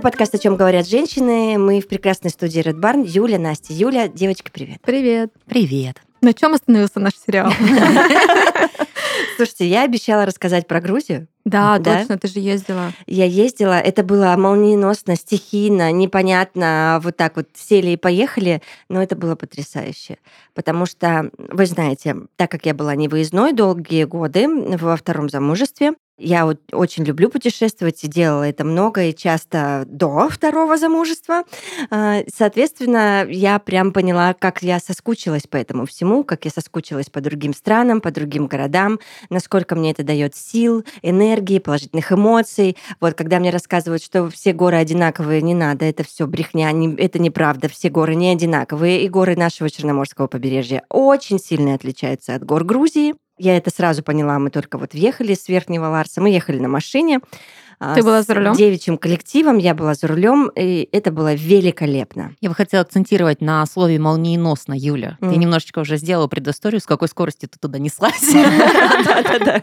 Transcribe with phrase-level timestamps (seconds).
[0.00, 1.58] Это подкаст «О чем говорят женщины».
[1.58, 3.04] Мы в прекрасной студии Red Barn.
[3.06, 3.74] Юля, Настя.
[3.74, 4.80] Юля, девочки, привет.
[4.80, 5.30] Привет.
[5.44, 6.00] Привет.
[6.22, 7.52] На чем остановился наш сериал?
[9.36, 11.28] Слушайте, я обещала рассказать про Грузию.
[11.44, 12.92] Да, точно, ты же ездила.
[13.06, 19.16] Я ездила, это было молниеносно, стихийно, непонятно, вот так вот сели и поехали, но это
[19.16, 20.16] было потрясающе.
[20.54, 26.44] Потому что, вы знаете, так как я была невыездной долгие годы во втором замужестве, я
[26.44, 31.44] вот очень люблю путешествовать и делала это много и часто до второго замужества.
[31.90, 37.20] А, соответственно, я прям поняла, как я соскучилась по этому всему, как я соскучилась по
[37.20, 42.76] другим странам, по другим городам, насколько мне это дает сил, энергии, положительных эмоций.
[43.00, 47.68] Вот когда мне рассказывают, что все горы одинаковые, не надо, это все брехня, это неправда,
[47.68, 53.14] все горы не одинаковые, и горы нашего Черноморского побережья очень сильно отличаются от гор Грузии.
[53.42, 54.38] Я это сразу поняла.
[54.38, 56.20] Мы только вот въехали с Верхнего Ларса.
[56.20, 57.20] Мы ехали на машине.
[57.82, 58.52] А, Ты была за рулем?
[58.52, 62.34] девичьим коллективом, я была за рулем, и это было великолепно.
[62.42, 65.16] Я бы хотела акцентировать на слове «молниеносно», Юля.
[65.22, 65.30] Mm.
[65.30, 68.20] Ты немножечко уже сделала предысторию, с какой скоростью ты туда неслась.
[68.32, 69.62] Да-да-да.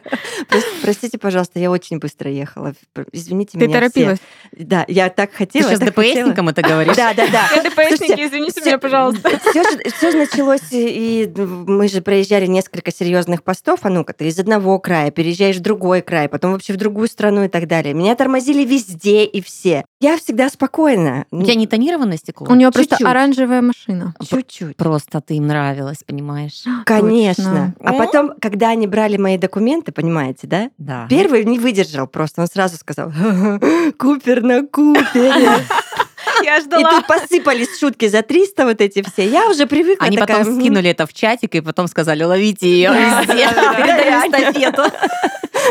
[0.81, 2.73] Простите, пожалуйста, я очень быстро ехала.
[3.11, 4.19] Извините меня Ты торопилась?
[4.51, 5.69] Да, я так хотела.
[5.69, 6.95] Ты сейчас ДПСникам это говоришь?
[6.95, 7.69] Да-да-да.
[7.69, 9.29] ДПСники, извините меня, пожалуйста.
[9.95, 13.81] Все же началось, и мы же проезжали несколько серьезных постов.
[13.83, 17.43] А ну-ка, ты из одного края переезжаешь в другой край, потом вообще в другую страну
[17.43, 17.93] и так далее.
[17.93, 19.85] Меня тормозили везде и все.
[19.99, 21.25] Я всегда спокойна.
[21.31, 22.47] У тебя не тонированное стекло?
[22.49, 24.13] У нее просто оранжевая машина.
[24.29, 24.77] Чуть-чуть.
[24.77, 26.63] Просто ты им нравилась, понимаешь?
[26.85, 27.73] Конечно.
[27.79, 30.69] А потом, когда они брали мои документы, понимаете, да?
[30.77, 31.07] Да.
[31.09, 32.41] Первый не выдержал просто.
[32.41, 33.11] Он сразу сказал,
[33.97, 35.49] Купер на Купере.
[36.43, 36.81] Я ждала.
[36.81, 39.27] И тут посыпались шутки за 300 вот эти все.
[39.27, 40.07] Я уже привыкла.
[40.07, 44.83] Они такая, потом скинули это в чатик и потом сказали, ловите ее везде, передали эстафету.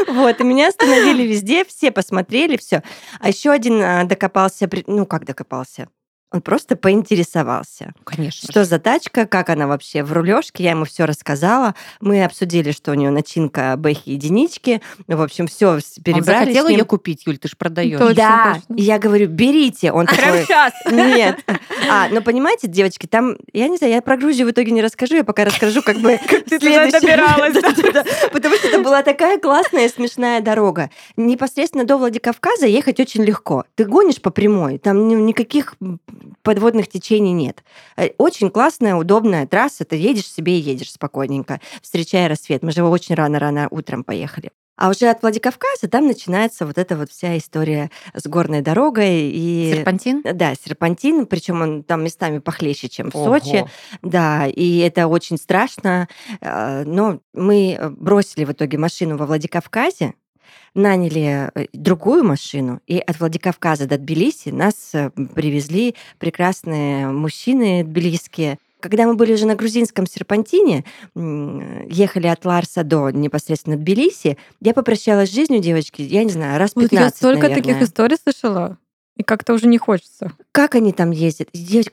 [0.09, 2.83] Вот, и меня остановили везде, все посмотрели, все.
[3.21, 5.89] А еще один а, докопался, ну как докопался?
[6.33, 7.93] Он просто поинтересовался.
[8.05, 8.51] Конечно.
[8.51, 10.65] Что за тачка, как она вообще в рулежке.
[10.65, 11.75] Я ему все рассказала.
[12.01, 14.83] Мы обсудили, что у нее начинка бэхи единички.
[15.07, 16.19] Ну, в общем, все перебрали.
[16.19, 17.99] Он захотел ее купить, Юль, ты же продаешь.
[17.99, 18.75] Точно, да, точно.
[18.75, 19.93] и я говорю, берите.
[19.93, 20.73] Он Прямо такой, сейчас.
[20.91, 21.39] нет.
[21.89, 25.15] А, ну понимаете, девочки, там, я не знаю, я про Грузию в итоге не расскажу,
[25.15, 27.55] я пока расскажу как бы ты туда добиралась.
[28.33, 30.91] Потому что это была такая классная, смешная дорога.
[31.17, 33.65] Непосредственно до Владикавказа ехать очень легко.
[33.77, 35.77] Ты гонишь по прямой, там ни- никаких
[36.43, 37.63] подводных течений нет.
[37.97, 42.63] Э, Очень классная, удобная трасса, ты едешь себе и едешь спокойненько, встречая рассвет.
[42.63, 44.51] Мы же очень рано-рано утром поехали.
[44.79, 49.73] А уже от Владикавказа там начинается вот эта вот вся история с горной дорогой и
[49.75, 50.23] Серпантин?
[50.23, 53.39] да, серпантин, причем он там местами похлеще, чем в Ого.
[53.39, 53.65] Сочи.
[54.03, 56.09] Да, и это очень страшно.
[56.43, 60.13] Э, Но мы бросили в итоге машину во Владикавказе,
[60.75, 68.59] наняли э, другую машину, и от Владикавказа до Тбилиси нас э, привезли прекрасные мужчины тбилисские.
[68.81, 70.85] Когда мы были уже на грузинском серпантине,
[71.17, 76.59] м, ехали от Ларса до непосредственно Тбилиси, я попрощалась с жизнью, девочки, я не знаю,
[76.59, 77.63] раз 15, Вот я столько наверное.
[77.63, 78.77] таких историй слышала,
[79.17, 80.33] и как-то уже не хочется.
[80.53, 81.49] Как они там ездят?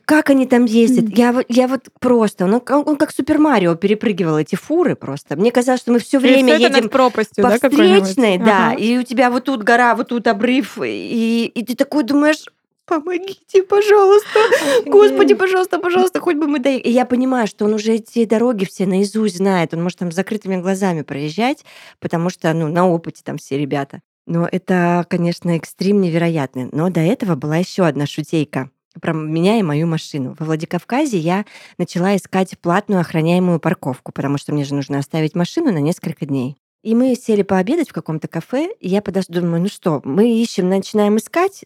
[0.05, 1.05] Как они там ездят?
[1.05, 1.13] Мгм.
[1.15, 5.35] Я, вот- я вот просто, он, он- он как Супер Марио перепрыгивал эти фуры просто.
[5.35, 8.75] Мне казалось, что мы все время это едем пропастью, по да, встречной, да, Ага.
[8.77, 12.45] и у тебя вот тут гора, вот тут обрыв, и, и ты такой думаешь,
[12.85, 14.39] помогите, пожалуйста,
[14.85, 16.89] господи, пожалуйста, пожалуйста, хоть бы мы доехали.
[16.89, 20.15] И я понимаю, что он уже эти дороги все наизусть знает, он может там с
[20.15, 21.63] закрытыми глазами проезжать,
[22.01, 24.01] потому что, ну, на опыте там все ребята.
[24.25, 26.69] Но это, конечно, экстрим невероятный.
[26.71, 28.69] Но до этого была еще одна шутейка
[29.01, 30.35] про меня и мою машину.
[30.39, 31.45] Во Владикавказе я
[31.77, 36.57] начала искать платную охраняемую парковку, потому что мне же нужно оставить машину на несколько дней.
[36.83, 40.67] И мы сели пообедать в каком-то кафе, и я подошла, думаю, ну что, мы ищем,
[40.67, 41.63] начинаем искать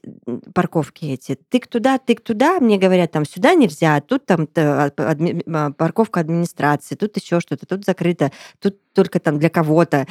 [0.54, 1.40] парковки эти.
[1.50, 2.60] Тык туда, тык туда.
[2.60, 4.62] Мне говорят, там сюда нельзя, тут там т-
[4.96, 10.06] адми- а, парковка администрации, тут еще что-то, тут закрыто, тут только там для кого-то.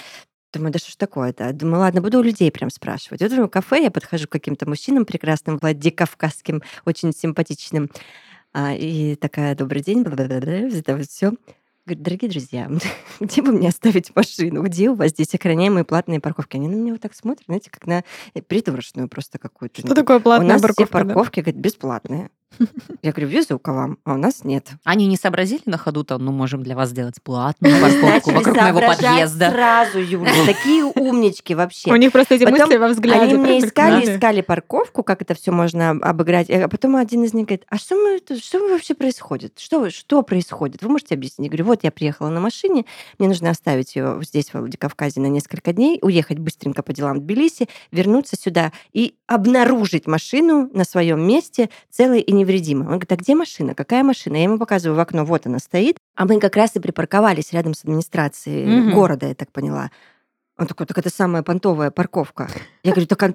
[0.52, 1.52] Думаю, да что ж такое-то?
[1.52, 3.20] Думаю, ладно, буду у людей прям спрашивать.
[3.20, 7.90] Вот в кафе я подхожу к каким-то мужчинам прекрасным, владикавказским, очень симпатичным.
[8.52, 11.32] А, и такая, добрый день, бла-бла-бла-бла, это вот все.
[11.84, 12.68] Говорит, дорогие друзья,
[13.20, 14.62] где бы мне оставить машину?
[14.62, 16.56] Где у вас здесь охраняемые платные парковки?
[16.56, 18.02] Они на меня вот так смотрят, знаете, как на
[18.34, 19.82] э, придурочную просто какую-то.
[19.82, 20.98] Что такое У платная нас все парковка?
[20.98, 21.04] да?
[21.04, 22.30] парковки, говорит, бесплатные.
[23.02, 24.68] Я говорю, везу к вам, а у нас нет.
[24.84, 28.80] Они не сообразили на ходу там, ну, можем для вас сделать платную парковку вокруг моего
[28.80, 29.50] подъезда.
[29.50, 30.30] сразу, Юля.
[30.46, 31.90] Такие умнички вообще.
[31.90, 33.22] У них просто эти мысли во взгляде.
[33.22, 36.50] Они мне искали, искали парковку, как это все можно обыграть.
[36.50, 39.58] А потом один из них говорит, а что, мы, что вообще происходит?
[39.58, 40.82] Что, что происходит?
[40.82, 41.46] Вы можете объяснить?
[41.46, 42.84] Я говорю, вот я приехала на машине,
[43.18, 47.20] мне нужно оставить ее здесь, во Владикавказе, на несколько дней, уехать быстренько по делам в
[47.20, 52.84] Тбилиси, вернуться сюда и обнаружить машину на своем месте целой и невредимой.
[52.86, 53.74] Он говорит, а где машина?
[53.74, 54.36] Какая машина?
[54.36, 55.96] Я ему показываю в окно, вот она стоит.
[56.14, 58.94] А мы как раз и припарковались рядом с администрацией Мгм.
[58.94, 59.90] города, я так поняла.
[60.58, 62.48] Он такой, так это самая понтовая парковка.
[62.82, 63.34] Я говорю, так,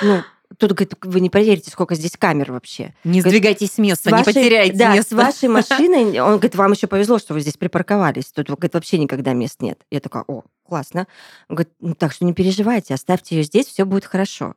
[0.00, 0.22] ну,
[0.56, 2.94] тут, говорит, вы не проверите, сколько здесь камер вообще.
[3.04, 5.14] Не сдвигайтесь с места, не вашей- потеряйте да, место.
[5.14, 8.32] с вашей машиной, он говорит, вам еще повезло, что вы здесь припарковались.
[8.32, 9.78] Тут говорит, вообще никогда мест нет.
[9.90, 11.06] Я такая, о, классно.
[11.50, 14.54] Он говорит, ну, так что не переживайте, оставьте ее здесь, все будет хорошо.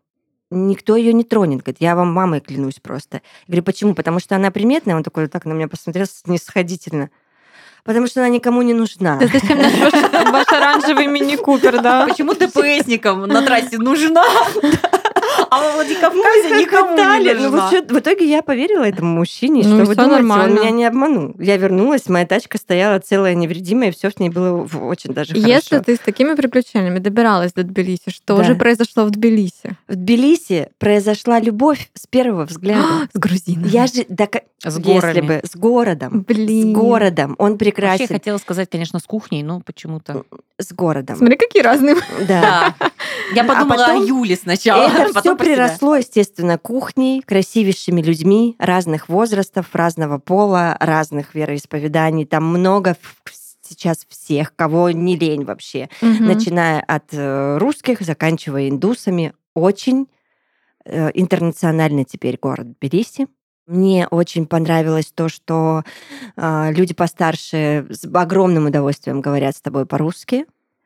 [0.52, 1.62] Никто ее не тронет.
[1.62, 3.18] Говорит, я вам мамой клянусь просто.
[3.18, 3.96] Я говорю, почему?
[3.96, 4.96] Потому что она приметная.
[4.96, 7.10] Он такой вот так на меня посмотрел снисходительно.
[7.84, 9.18] Потому что она никому не нужна.
[9.18, 9.94] Да зачем наш ваш,
[10.32, 12.08] ваш оранжевый мини-купер, да?
[12.08, 14.26] Почему ТПСникам на трассе нужна?
[15.56, 17.34] А во Владикавказе Мы никому не.
[17.34, 17.70] Ну, нужна.
[17.70, 20.86] вот чё- в итоге я поверила этому мужчине, Ну, что вы думаете, он меня не
[20.86, 21.34] обманул.
[21.40, 25.70] Я вернулась, моя тачка стояла целая, невредимая, и все в ней было очень даже Если
[25.76, 25.84] хорошо.
[25.86, 28.44] ты с такими приключениями добиралась до Тбилиси, что Да.
[28.44, 29.78] же произошло в Тбилиси?
[29.88, 32.82] В Тбилиси произошла любовь с первого взгляда.
[33.14, 33.68] С грузинами.
[33.70, 34.28] Я же, да,
[34.64, 36.26] С если бы, с городом.
[36.28, 36.72] Блин.
[36.74, 37.36] С городом.
[37.38, 38.08] Он Вообще прекрасен.
[38.08, 40.24] хотела сказать, конечно, с кухней, но почему-то...
[40.58, 41.18] С городом.
[41.18, 41.96] Смотри, какие разные.
[42.28, 42.74] Да.
[43.34, 44.88] Я подумала потом о Юле сначала.
[44.88, 52.26] Это потом все приросло, естественно, кухней, красивейшими людьми разных возрастов, разного пола, разных вероисповеданий.
[52.26, 52.96] Там много
[53.68, 55.90] сейчас всех, кого не лень вообще.
[56.02, 56.26] Мгм.
[56.26, 59.34] Начиная от э, русских, заканчивая индусами.
[59.54, 60.08] Очень
[60.86, 63.28] э, интернациональный теперь город Тбилиси.
[63.68, 65.84] Мне очень понравилось то, что
[66.36, 70.46] э, люди постарше с огромным удовольствием говорят с тобой по-русски.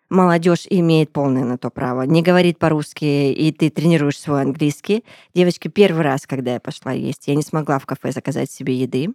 [0.09, 2.01] Молодежь имеет полное на то право.
[2.01, 5.05] Не говорит по-русски, и ты тренируешь свой английский.
[5.35, 9.09] Девочки, первый раз, когда я пошла есть, я не смогла в кафе заказать себе еды.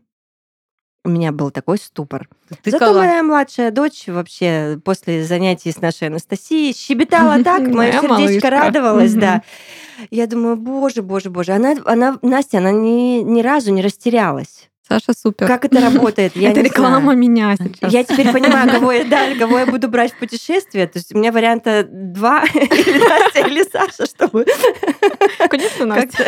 [1.06, 2.30] У меня был такой ступор.
[2.62, 7.92] Ты Зато кала- моя младшая дочь вообще после занятий с нашей Анастасией щебетала так, мое
[7.92, 9.42] сердечко радовалось, да.
[10.10, 11.52] Я думаю, боже, боже, боже.
[11.52, 14.70] Она, она Настя, она ни, ни разу не растерялась.
[14.86, 15.46] Саша супер.
[15.46, 17.18] Как это работает, я Это реклама знаю.
[17.18, 17.92] меня сейчас.
[17.92, 20.86] Я теперь понимаю, кого я, да, кого я буду брать в путешествие.
[20.86, 24.44] То есть у меня варианта два, или Настя, или Саша, чтобы
[25.48, 26.24] Конечно, Настя.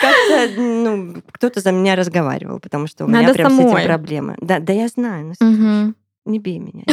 [0.00, 4.36] как-то, ну, кто-то за меня разговаривал, потому что у меня прям с этим проблемы.
[4.40, 5.96] Да, да я знаю, Настя, Мгм.
[6.26, 6.84] не бей меня.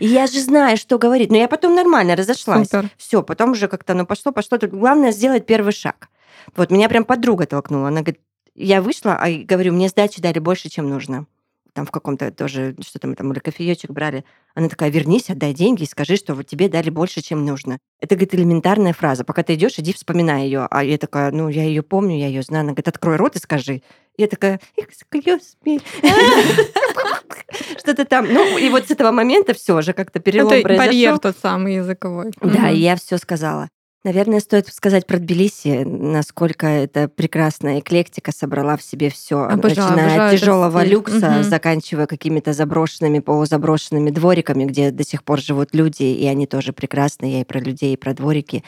[0.00, 1.30] И я же знаю, что говорить.
[1.30, 2.68] Но я потом нормально разошлась.
[2.70, 2.88] Супер.
[2.96, 4.58] Все, потом уже как-то оно пошло, пошло.
[4.58, 6.08] Только главное сделать первый шаг.
[6.56, 7.88] Вот меня прям подруга толкнула.
[7.88, 8.20] Она говорит,
[8.58, 11.26] я вышла, а говорю, мне сдачи дали больше, чем нужно.
[11.74, 14.24] Там в каком-то тоже, что там, там, или кофеечек брали.
[14.54, 17.78] Она такая, вернись, отдай деньги и скажи, что вот тебе дали больше, чем нужно.
[18.00, 19.22] Это, говорит, элементарная фраза.
[19.22, 20.66] Пока ты идешь, иди вспоминай ее.
[20.70, 22.62] А я такая, ну, я ее помню, я ее знаю.
[22.62, 23.82] Она говорит, открой рот и скажи.
[24.16, 25.80] Я такая, excuse me.
[27.78, 28.26] Что-то там.
[28.32, 30.86] Ну, и вот с этого момента все же как-то перелом Это произошел.
[30.88, 32.32] барьер тот самый языковой.
[32.40, 33.68] Да, я все сказала.
[34.04, 40.06] Наверное, стоит сказать про Тбилиси, насколько эта прекрасная эклектика собрала в себе все, Обожаю, начиная
[40.06, 41.42] обожаю от тяжелого люкса, Мгм.
[41.42, 47.32] заканчивая какими-то заброшенными, полузаброшенными двориками, где до сих пор живут люди, и они тоже прекрасные.
[47.32, 48.62] Я и про людей, и про дворики.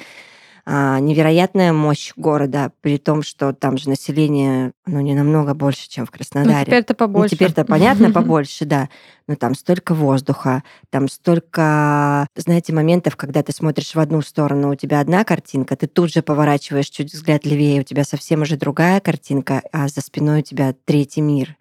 [0.67, 6.07] А, невероятная мощь города, при том, что там же население, ну, не намного больше, чем
[6.07, 6.65] в Ну, Краснодаре.
[6.65, 7.35] теперь-то Ну, побольше.
[7.35, 8.89] теперь-то понятно побольше, да.
[9.27, 14.75] Но там столько воздуха, там столько, знаете, моментов, когда ты смотришь в одну сторону, у
[14.75, 19.01] тебя одна картинка, ты тут же поворачиваешь чуть взгляд левее, у тебя совсем уже другая
[19.01, 21.57] картинка, а за спиной у тебя третий мир.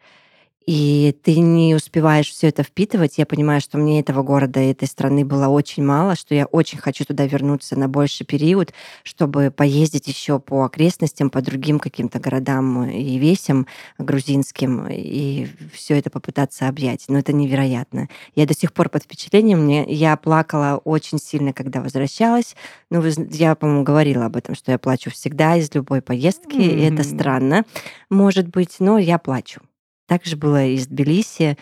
[0.71, 3.17] И ты не успеваешь все это впитывать.
[3.17, 7.05] Я понимаю, что мне этого города, этой страны было очень мало, что я очень хочу
[7.05, 8.71] туда вернуться на больший период,
[9.01, 13.65] чтобы поездить еще по окрестностям, по другим каким-то городам и весям
[13.97, 17.05] грузинским, и все это попытаться объять.
[17.07, 18.07] Но это невероятно.
[18.35, 19.63] Я до сих пор под впечатлением.
[19.63, 22.55] Мне, я плакала очень сильно, когда возвращалась.
[22.91, 26.57] Ну, я, по-моему, говорила об этом, что я плачу всегда из любой поездки.
[26.57, 27.65] И это странно,
[28.11, 29.61] может быть, но я плачу.
[30.09, 31.57] Так же было из Тбилиси.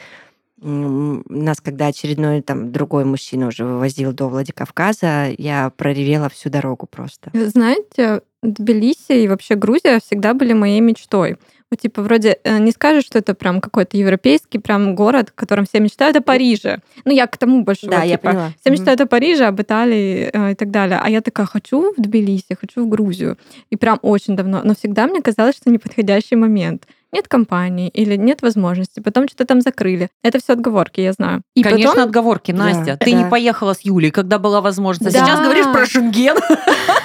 [0.60, 7.30] Нас, когда очередной там другой мужчина уже вывозил до Владикавказа, я проревела всю дорогу просто.
[7.34, 11.38] Вы Знаете, Тбилиси и вообще Грузия всегда были моей мечтой.
[11.70, 15.66] Вот, типа, вроде э, не скажешь, что это прям какой-то европейский прям город, о котором
[15.66, 16.80] все мечтают о Париже.
[17.04, 17.88] Ну, я к тому больше.
[17.88, 18.54] Да, вот, я типа, поняла.
[18.62, 20.98] Все мечтают о Париже, об Италии э, и так далее.
[21.04, 23.38] А я такая, хочу в Тбилиси, хочу в Грузию.
[23.70, 24.62] И прям очень давно.
[24.64, 26.88] Но всегда мне казалось, что неподходящий момент.
[27.18, 29.00] Нет компании или нет возможности.
[29.00, 30.10] Потом что-то там закрыли.
[30.24, 31.42] Это все отговорки, я знаю.
[31.56, 32.96] И Конечно, потом отговорки, Да, Настя.
[32.98, 33.18] Ты да.
[33.24, 35.16] не поехала с Юлей, когда была возможность.
[35.16, 35.26] А Да.
[35.26, 36.38] сейчас говоришь про Шенген.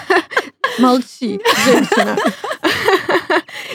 [0.79, 2.17] Молчи, женщина.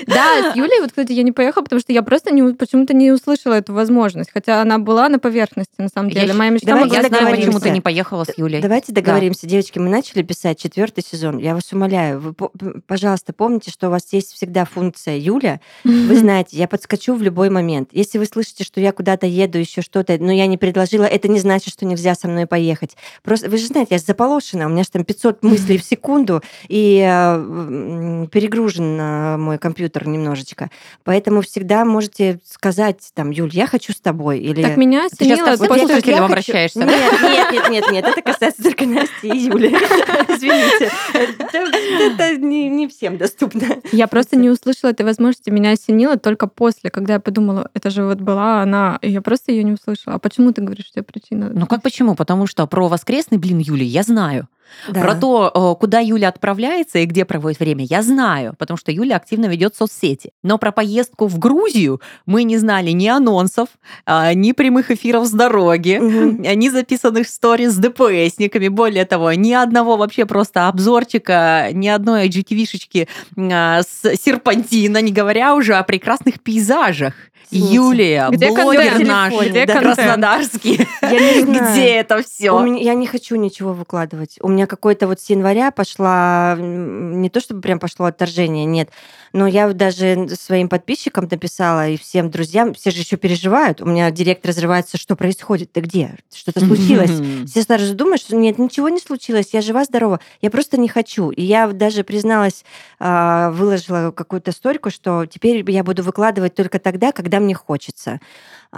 [0.06, 3.12] Да, с Юлей, вот, кстати, я не поехала, потому что я просто не, почему-то не
[3.12, 6.34] услышала эту возможность, хотя она была на поверхности, на самом Я деле.
[6.34, 8.62] щ- Моя мечта Давайте могла Я знаю, почему ты не поехала с Юлей.
[8.62, 11.38] Давайте договоримся, девочки, мы начали писать четвертый сезон.
[11.39, 12.51] Я вас умоляю, вы, по-
[12.86, 15.60] пожалуйста, помните, что у вас есть всегда функция Юля.
[15.84, 17.89] Вы знаете, я подскочу в любой момент.
[17.92, 21.39] Если вы слышите, что я куда-то еду, еще что-то, но я не предложила, это не
[21.39, 22.96] значит, что нельзя со мной поехать.
[23.24, 27.01] Просто вы же знаете, я заполошена, у меня же там 500 мыслей в секунду, и
[27.04, 30.70] э, перегружен э, мой компьютер немножечко.
[31.03, 34.39] Поэтому всегда можете сказать, там, Юль, я хочу с тобой.
[34.39, 34.63] Или...
[34.63, 35.96] Так меня Ты сейчас осенило как Вот после я- после...
[35.96, 36.86] как слушателям я хочу- обращаешься, да?
[36.86, 39.70] Нет, нет, нет, нет, нет, это касается только Насти и Юли.
[40.27, 40.91] Извините.
[41.13, 43.67] Это, не, всем доступно.
[43.91, 48.03] Я просто не услышала этой возможности, меня осенило только после, когда я подумала, это же
[48.03, 50.15] вот была она, я просто ее не услышала.
[50.15, 51.51] А почему ты говоришь, что причина?
[51.53, 52.15] Ну как почему?
[52.15, 54.48] Потому что про воскресный блин Юли я знаю.
[54.89, 55.01] Да.
[55.01, 59.15] Про то, э, куда Юля отправляется и где проводит время, я знаю, потому что Юля
[59.17, 60.31] активно ведет соцсети.
[60.43, 63.69] Но про поездку в Грузию мы не знали ни анонсов,
[64.05, 66.41] а, ни прямых эфиров с дороги, Мгм.
[66.41, 68.67] ни записанных сториз с ДПСниками.
[68.67, 73.07] Более того, ни одного вообще просто обзорчика, ни одной IGTV-шечки
[73.38, 77.13] а, с серпантина, не говоря уже о прекрасных пейзажах.
[77.50, 77.75] Извините.
[77.75, 79.07] Юлия, Где блогер контент?
[79.09, 80.86] наш, Где да, краснодарский.
[81.01, 82.65] Где это все?
[82.75, 84.38] Я не хочу ничего выкладывать.
[84.41, 88.89] У меня какой-то вот с января пошла, не то чтобы прям пошло отторжение, нет,
[89.33, 93.81] но я даже своим подписчикам написала и всем друзьям, все же еще переживают.
[93.81, 96.15] У меня директ разрывается, что происходит, ты где?
[96.33, 97.11] Что-то случилось?
[97.47, 100.19] Все сразу думают, что нет, ничего не случилось, я жива, здорова.
[100.41, 101.29] Я просто не хочу.
[101.29, 102.63] И я даже призналась,
[102.99, 108.19] а, выложила какую-то стойку, что теперь я буду выкладывать только тогда, когда мне хочется.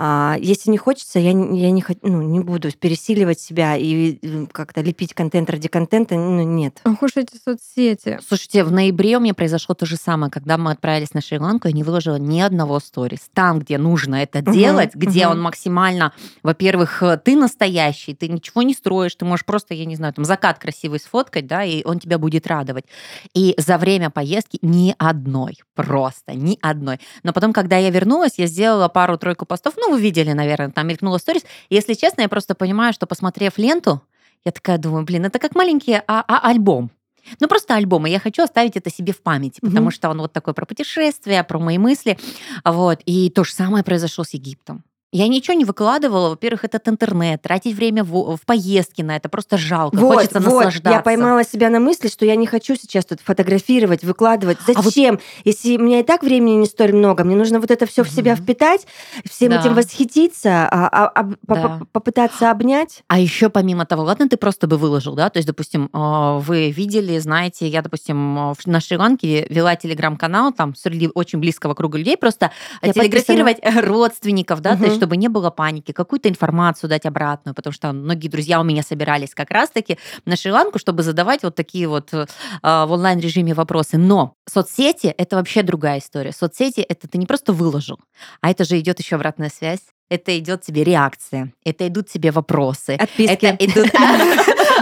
[0.02, 4.18] А, Если не хочется, я, не- я не, ну, не буду пересиливать себя и
[4.54, 6.16] как-то лепить контент ради контента.
[6.16, 6.80] Ну, нет.
[6.86, 8.18] Ох уж эти соцсети.
[8.26, 11.74] Слушайте, в ноябре у меня произошло то же самое, когда мы отправились на Шри-Ланку, я
[11.74, 13.30] не выложила ни одного сторис.
[13.34, 15.32] Там, где нужно это Мгм, делать, где мгм.
[15.36, 16.14] он максимально,
[16.44, 20.24] во-первых, э, ты настоящий, ты ничего не строишь, ты можешь просто, я не знаю, там
[20.24, 22.86] закат красивый сфоткать, да, и он тебя будет радовать.
[23.34, 27.02] И за время поездки ни одной, просто ни одной.
[27.24, 31.18] Но потом, когда я вернулась, я сделала пару-тройку постов, ну, вы видели, наверное, там мелькнула
[31.18, 31.44] сторис.
[31.70, 34.02] Если честно, я просто понимаю, что, посмотрев ленту,
[34.46, 36.92] я такая думаю, блин, это как маленький а- а- альбом.
[37.40, 39.92] Ну, просто альбом, и я хочу оставить это себе в памяти, потому Мгм.
[39.92, 42.18] что он вот такой про путешествия, про мои мысли.
[42.64, 43.02] Вот.
[43.06, 44.84] И то же самое произошло с Египтом.
[45.12, 46.30] Я ничего не выкладывала.
[46.30, 49.96] Во-первых, этот интернет, тратить время в, в поездки на это просто жалко.
[49.96, 50.98] Вот, Хочется вот, наслаждаться.
[50.98, 54.60] я поймала себя на мысли, что я не хочу сейчас тут фотографировать, выкладывать.
[54.68, 55.20] А вот- Зачем?
[55.46, 58.10] Если у меня и так времени не столь много, мне нужно вот это все в
[58.10, 58.86] себя впитать,
[59.28, 59.60] всем Да.
[59.62, 61.36] этим восхититься, а- а- Да.
[61.48, 63.04] по- попытаться обнять.
[63.08, 66.70] А еще помимо того, ладно, ты просто бы выложил, да, то есть, допустим, э, вы
[66.70, 72.16] видели, знаете, я, допустим, э, на Шри-Ланке вела телеграм-канал, там, среди очень близкого круга людей,
[72.16, 72.52] просто
[72.84, 74.99] Я телеграфировать э, родственников, да, есть, Мгм.
[75.00, 79.34] Чтобы не было паники, какую-то информацию дать обратную, потому что многие друзья у меня собирались
[79.34, 82.26] как раз-таки на Шри-Ланку, чтобы задавать вот такие вот э,
[82.62, 83.98] в онлайн-режиме вопросы.
[83.98, 86.34] Но соцсети— это вообще другая история.
[86.34, 88.00] Соцсети— это ты не просто выложил,
[88.42, 89.80] а это же идет еще обратная связь,
[90.10, 93.32] это идет тебе реакция, это идут тебе вопросы, Отписки.
[93.32, 93.88] это идут...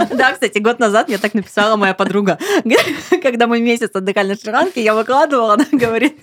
[0.14, 2.38] Да, кстати, год назад мне так написала моя подруга.
[3.22, 6.18] Когда мы месяц отдыхали на Шри-Ланке, я выкладывала, она говорит,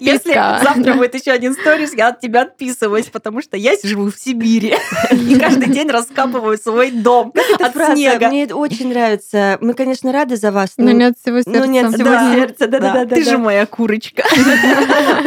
[0.00, 4.18] если завтра будет еще один сторис, я от тебя отписываюсь, потому что я живу в
[4.18, 4.74] Сибири
[5.10, 8.28] и каждый день раскапываю свой дом от фраза снега.
[8.28, 9.58] мне очень нравится.
[9.60, 11.50] Мы, конечно, рады за вас, Но нет всего сердца.
[11.58, 12.34] но нет всего Да.
[12.34, 12.66] сердца.
[12.66, 13.14] Да, Да-да-да.
[13.14, 14.22] ты же моя курочка.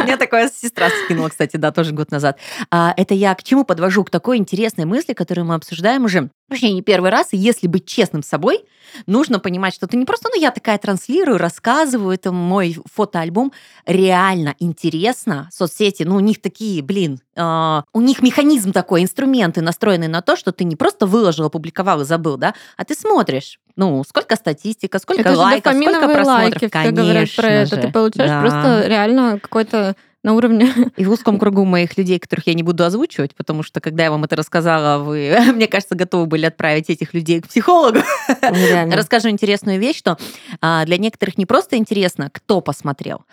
[0.02, 2.38] Мне такая сестра скинула, кстати, да, тоже год назад.
[2.70, 4.04] А, Это я к чему подвожу?
[4.04, 7.28] К такой интересной мысли, которую мы обсуждаем уже вообще не первый раз.
[7.32, 8.60] И если быть честным с собой,
[9.06, 13.52] нужно понимать, что ты не просто, ну, я такая транслирую, рассказываю, это мой фотоальбом.
[13.86, 15.48] Реально интересно.
[15.52, 20.36] Соцсети, ну, у них такие, блин, а, у них механизм такой, инструменты настроены на то,
[20.36, 23.58] что ты не просто выложил, опубликовал и забыл, да, а ты смотришь.
[23.76, 26.26] Ну, сколько статистика, сколько Это лайков, сколько просмотров.
[26.26, 27.76] лайки, все говорят про это.
[27.76, 28.40] Ты получаешь Да.
[28.40, 30.72] просто реально какой-то на уровне...
[30.96, 34.10] И в узком кругу моих людей, которых я не буду озвучивать, потому что, когда я
[34.10, 37.98] вам это рассказала, вы, мне кажется, готовы были отправить этих людей к психологу.
[38.42, 38.96] Нереально.
[38.96, 40.18] Расскажу интересную вещь, что
[40.60, 43.24] а, для некоторых не просто интересно, кто посмотрел,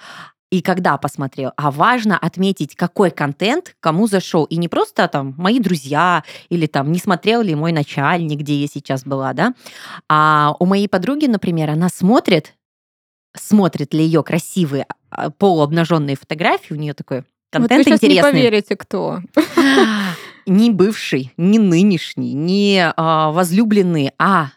[0.49, 4.45] и когда посмотрел, а важно отметить, какой контент кому зашел.
[4.45, 8.67] И не просто там мои друзья или там не смотрел ли мой начальник, где я
[8.67, 9.53] сейчас была, да.
[10.07, 12.53] А у моей подруги, например, она смотрит,
[13.35, 14.85] смотрит ли ее красивые
[15.37, 18.31] полуобнаженные фотографии, у нее такой контент вот вы сейчас интересный.
[18.33, 19.19] не поверите, кто.
[20.45, 24.51] Не бывший, не нынешний, не а, возлюбленный, а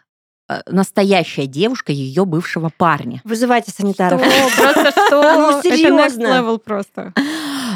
[0.47, 3.21] а, настоящая девушка ее бывшего парня.
[3.23, 4.21] Вызывайте санитаров.
[4.21, 4.61] Что?
[4.61, 5.21] Просто что?
[5.21, 6.23] Ну, Это next серьезно.
[6.27, 7.13] level просто.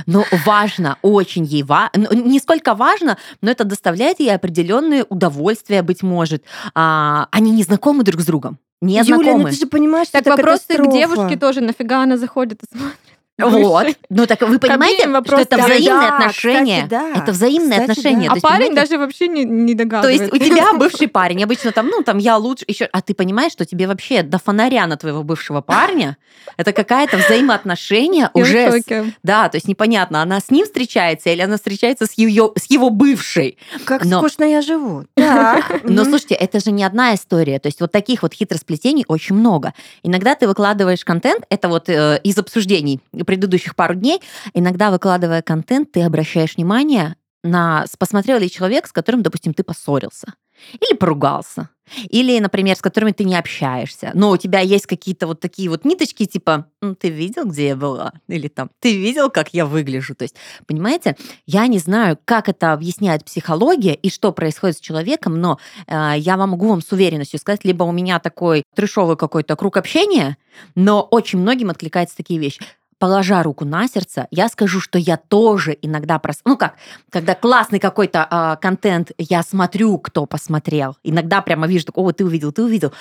[0.06, 6.04] Но важно, очень ей важно, не сколько важно, но это доставляет ей определенные удовольствия, быть
[6.04, 6.44] может.
[6.74, 8.58] А, они не знакомы друг с другом.
[8.82, 9.50] Не Юля, ну знакомы.
[9.52, 10.92] ты же понимаешь, что Так это вопрос к катастрофа.
[10.92, 11.62] девушке тоже.
[11.62, 12.98] Нафига она заходит и смотрит?
[13.38, 13.86] Вот.
[13.86, 13.98] Бывший.
[14.10, 16.90] Ну так вы понимаете, что это взаимные отношения.
[17.16, 18.30] Это взаимные отношения.
[18.30, 20.24] А парень даже вообще не, не То догадывается.
[20.24, 23.52] есть у тебя бывший парень, обычно там, ну, там я лучше, еще, а ты понимаешь,
[23.52, 26.18] что тебе вообще до фонаря на твоего бывшего парня
[26.58, 28.82] это какая-то взаимоотношения уже,
[29.24, 32.90] да, то есть непонятно, она с ним встречается или она встречается с ее, с его
[32.90, 33.58] бывшей.
[33.84, 35.06] Как Но- скучно я живу.
[35.84, 37.60] Но слушайте, это же не одна история.
[37.60, 39.74] То есть вот таких вот хитросплетений очень много.
[40.04, 44.22] Иногда ты выкладываешь контент, это вот э, из обсуждений предыдущих пару дней,
[44.54, 50.34] иногда выкладывая контент, ты обращаешь внимание на посмотрел ли человек, с которым, допустим, ты поссорился.
[50.80, 51.70] Или поругался.
[52.10, 54.10] Или, например, с которыми ты не общаешься.
[54.16, 57.76] Но у тебя есть какие-то вот такие вот ниточки, типа, «М, ты видел, где я
[57.76, 58.14] была?
[58.28, 60.16] Или там, ты видел, как я выгляжу?
[60.16, 61.16] То есть, понимаете,
[61.46, 66.38] я не знаю, как это объясняет психология и что происходит с человеком, но э, я
[66.38, 70.38] вам могу вам с уверенностью сказать, либо у меня такой трешовый какой-то круг общения,
[70.74, 72.62] но очень многим откликаются такие вещи.
[72.98, 76.40] Положа руку на сердце, я скажу, что я тоже иногда прос...
[76.46, 76.76] Ну как,
[77.10, 80.96] когда классный какой-то а, контент, я смотрю, кто посмотрел.
[81.04, 82.94] Иногда прямо вижу, так, о, ты увидел, ты увидел.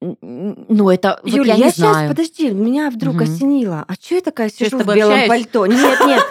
[0.00, 2.08] Ну, это вот Юля, я, я, не сейчас, знаю.
[2.10, 3.24] подожди, меня вдруг Мгм.
[3.24, 3.84] осенило.
[3.86, 5.28] А что я такая я сижу в белом общаюсь?
[5.28, 5.66] пальто?
[5.66, 6.22] Нет, нет.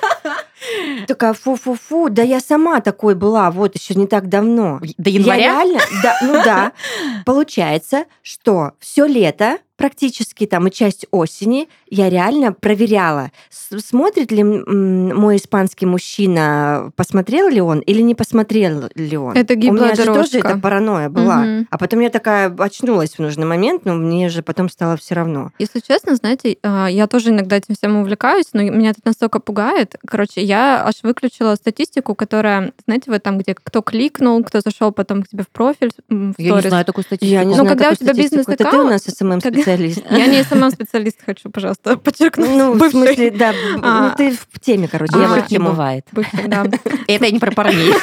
[1.08, 2.10] Такая фу-фу-фу.
[2.10, 4.80] Да я сама такой была, вот еще не так давно.
[4.98, 5.38] До Я января?
[5.38, 6.72] реально, да, ну да.
[7.26, 15.38] Получается, что все лето, практически там и часть осени, я реально проверяла, смотрит ли мой
[15.38, 19.38] испанский мужчина, посмотрел ли он или не посмотрел ли он.
[19.38, 21.38] Это У меня же тоже это паранойя была.
[21.38, 21.68] Мгм.
[21.72, 25.51] А потом я такая очнулась в нужный момент, но мне же потом стало все равно.
[25.60, 29.96] Если честно, знаете, а, я тоже иногда этим всем увлекаюсь, но меня это настолько пугает.
[30.08, 35.24] Короче, я аж выключила статистику, которая, знаете, вот там, где кто кликнул, кто зашел потом
[35.24, 36.69] к тебе в профиль, в Я не сторис.
[36.69, 37.32] знаю такую статистику.
[37.34, 38.41] Я не Ну, знаю когда у тебя статистику.
[38.41, 40.04] Это ты у бизнес-аккаунт, нас SMM-специалист.
[40.12, 42.50] Я не SMM-специалист, хочу, пожалуйста, подчеркнуть.
[42.50, 44.10] Ну, в смысле, да, А.
[44.10, 45.69] ну ты в теме, короче, А, не тему.
[45.69, 46.06] бывает.
[47.08, 47.93] Это не про парней.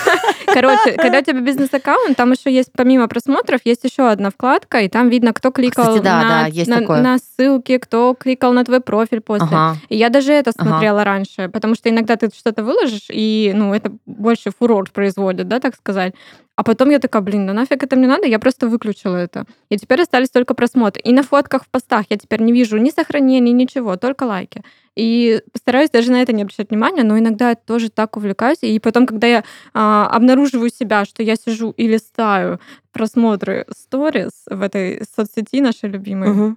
[0.47, 4.89] Короче, когда у тебя бизнес-аккаунт, там еще есть, помимо просмотров, есть еще одна вкладка, и
[4.89, 7.01] там видно, кто кликал Кстати, да, на, да, есть на- такое.
[7.03, 9.47] на ссылки, кто кликал на твой профиль после.
[9.49, 9.77] Ага.
[9.89, 10.69] И я даже это Ага.
[10.71, 15.61] смотрела раньше, потому что иногда ты что-то выложишь, и, ну, это больше фурор производит, да,
[15.61, 16.15] так сказать.
[16.57, 19.45] А потом я такая, блин, да нафиг это мне надо, я просто выключила это.
[19.69, 21.03] И теперь остались только просмотры.
[21.03, 24.63] И на фотках в постах я теперь не вижу ни сохранений, ничего, только лайки.
[24.97, 28.59] И стараюсь даже на это не обращать внимания, но иногда я тоже так увлекаюсь.
[28.63, 32.59] И потом, когда я а, обнаруживаю себя, что я сижу и листаю
[32.91, 36.57] просмотры сторис в этой соцсети нашей любимой, Мгм.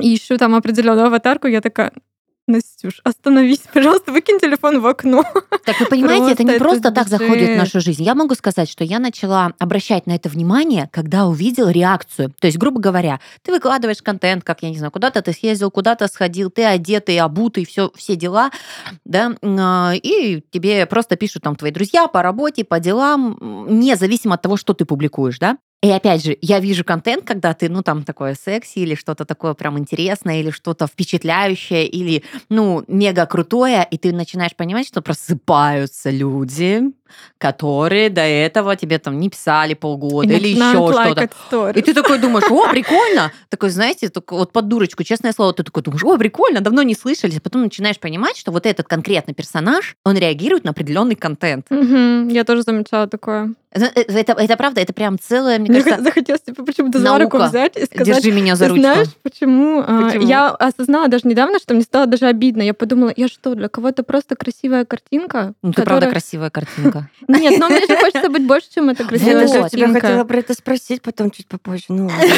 [0.00, 1.92] и ищу там определенную аватарку, я такая,
[2.48, 5.24] Настюш, остановись, пожалуйста, выкинь телефон в окно.
[5.64, 8.04] Так вы понимаете, это не Просто просто это так заходит в нашу жизнь.
[8.04, 12.32] Я могу сказать, что я начала обращать на это внимание, когда увидел реакцию.
[12.38, 16.06] То есть, грубо говоря, ты выкладываешь контент, как, я не знаю, куда-то ты съездил, куда-то
[16.06, 18.52] сходил, ты одетый, обутый, все, все дела,
[19.04, 24.42] да, а, и тебе просто пишут там твои друзья по работе, по делам, независимо от
[24.42, 25.58] того, что ты публикуешь, да.
[25.86, 29.54] И опять же, я вижу контент, когда ты, ну, там, такое секси или что-то такое
[29.54, 36.10] прям интересное, или что-то впечатляющее, или, ну, мега крутое, и ты начинаешь понимать, что просыпаются
[36.10, 36.82] люди,
[37.38, 41.70] которые до этого тебе там не писали полгода И или еще что-то.
[41.78, 43.32] И ты такой думаешь, о, прикольно.
[43.48, 46.94] Такой, знаете, только вот под дурочку, честное слово, ты такой думаешь, о, прикольно, давно не
[46.94, 47.36] слышались.
[47.38, 51.66] А потом начинаешь понимать, что вот этот конкретный персонаж, он реагирует на определенный контент.
[51.70, 53.54] Я тоже замечала такое.
[53.72, 57.36] Это, это, это правда, это прям целое, мне Мне кажется, захотелось типа почему-то за руку
[57.36, 58.80] взять и сказать, держи меня за ручку.
[58.80, 59.84] знаешь, почему?
[59.86, 60.26] а, Почему?
[60.26, 62.62] Я осознала даже недавно, что мне стало даже обидно.
[62.62, 65.52] Я подумала, я что, для кого-то просто красивая картинка?
[65.62, 66.95] Ну, ты правда которая- красивая картинка.
[67.28, 69.70] Нет, но мне же хочется быть больше, чем эта Я красивая даже у Вот.
[69.70, 71.84] тебя хотела про это спросить, потом чуть попозже.
[71.88, 72.24] Ну, ладно.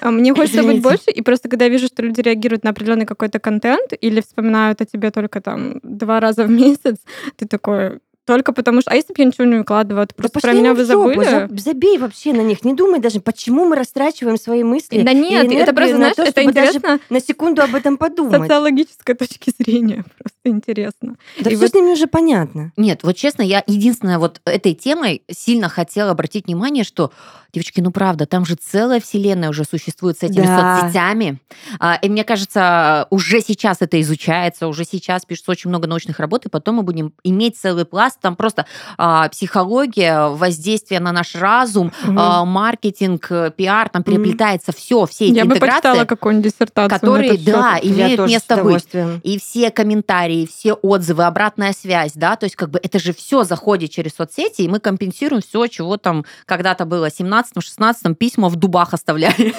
[0.00, 0.82] А Мне хочется быть Извините.
[0.88, 4.80] больше, и просто когда я вижу, что люди реагируют на определенный какой-то контент или вспоминают
[4.80, 6.96] о тебе только там два раза в месяц,
[7.36, 8.90] ты такой, Только потому что...
[8.90, 11.48] А если бы я ничего не выкладывала, то просто про меня вы забыли?
[11.58, 12.62] Забей вообще на них.
[12.62, 16.44] Не думай даже, почему мы растрачиваем свои мысли Да нет, это просто, знаешь, то, это
[16.44, 17.00] интересно...
[17.08, 18.42] на секунду об этом подумать.
[18.42, 20.04] Социологической точки зрения.
[20.18, 21.16] Просто интересно.
[21.40, 21.70] Да и все вот...
[21.70, 22.70] с ними уже понятно.
[22.76, 27.10] Нет, вот честно, я единственное вот этой темой сильно хотела обратить внимание, что,
[27.52, 30.80] девочки, ну правда, там же целая вселенная уже существует с этими да.
[30.80, 31.40] соцсетями.
[31.80, 36.44] А, и мне кажется, уже сейчас это изучается, уже сейчас пишется очень много научных работ,
[36.46, 38.66] и потом мы будем иметь целый пласт, там просто
[38.98, 42.12] а, психология, воздействие на наш разум, угу.
[42.12, 44.78] маркетинг, пиар, там переплетается угу.
[44.78, 45.60] все, все эти Я интеграции.
[45.60, 48.88] бы почитала какую-нибудь диссертацию Которые, да, имеют место быть.
[49.22, 53.44] И все комментарии, все отзывы, обратная связь, да, то есть как бы это же все
[53.44, 57.10] заходит через соцсети, и мы компенсируем все, чего там когда-то было
[57.42, 59.54] 17-16 письма в дубах оставляли.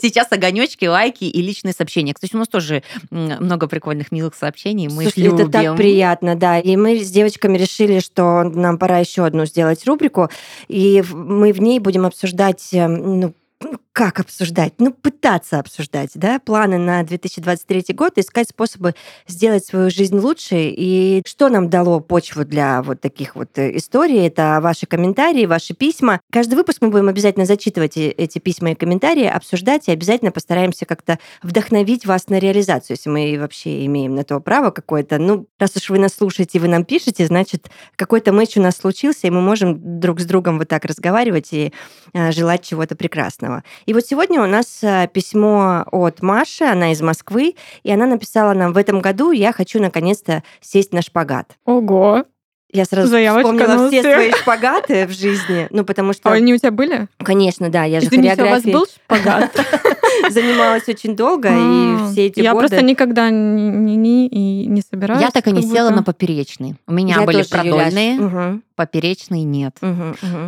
[0.00, 2.14] Сейчас огонечки, лайки и личные сообщения.
[2.14, 4.88] Кстати, у нас тоже много прикольных, милых сообщений.
[4.88, 6.58] Мы Слушай, это так приятно, да.
[6.58, 10.30] И мы с девочками решили, что нам пора еще одну сделать рубрику,
[10.68, 13.34] и мы в ней будем обсуждать эм, ну,
[13.92, 14.74] как обсуждать?
[14.78, 18.94] Ну, пытаться обсуждать, да, планы на 2023 год, искать способы
[19.28, 20.56] сделать свою жизнь лучше.
[20.56, 24.26] И что нам дало почву для вот таких вот э, историй?
[24.26, 26.20] Это ваши комментарии, ваши письма.
[26.30, 31.18] Каждый выпуск мы будем обязательно зачитывать эти письма и комментарии, обсуждать, и обязательно постараемся как-то
[31.42, 35.18] вдохновить вас на реализацию, если мы вообще имеем на то право какое-то.
[35.18, 39.26] Ну, раз уж вы нас слушаете, вы нам пишете, значит, какой-то матч у нас случился,
[39.26, 41.72] и мы можем друг с другом вот так разговаривать и
[42.14, 43.62] э, желать чего-то прекрасного.
[43.86, 48.52] И вот сегодня у нас э, письмо от Маши, она из Москвы, и она написала
[48.52, 51.56] нам, в этом году я хочу наконец-то сесть на шпагат.
[51.64, 52.24] Ого!
[52.72, 55.66] Я сразу Заявочка вспомнила все свои шпагаты в жизни.
[55.70, 56.30] Ну, потому что...
[56.30, 57.06] А они у тебя были?
[57.18, 57.84] Конечно, да.
[57.84, 58.74] Я Извините, же хореографией...
[58.74, 59.66] у вас был шпагат?
[60.30, 63.96] Занималась очень долго, и все эти Я просто никогда не
[64.72, 65.22] не собираюсь.
[65.22, 66.76] Я так и не села на поперечный.
[66.86, 69.76] У меня были продольные, поперечный нет.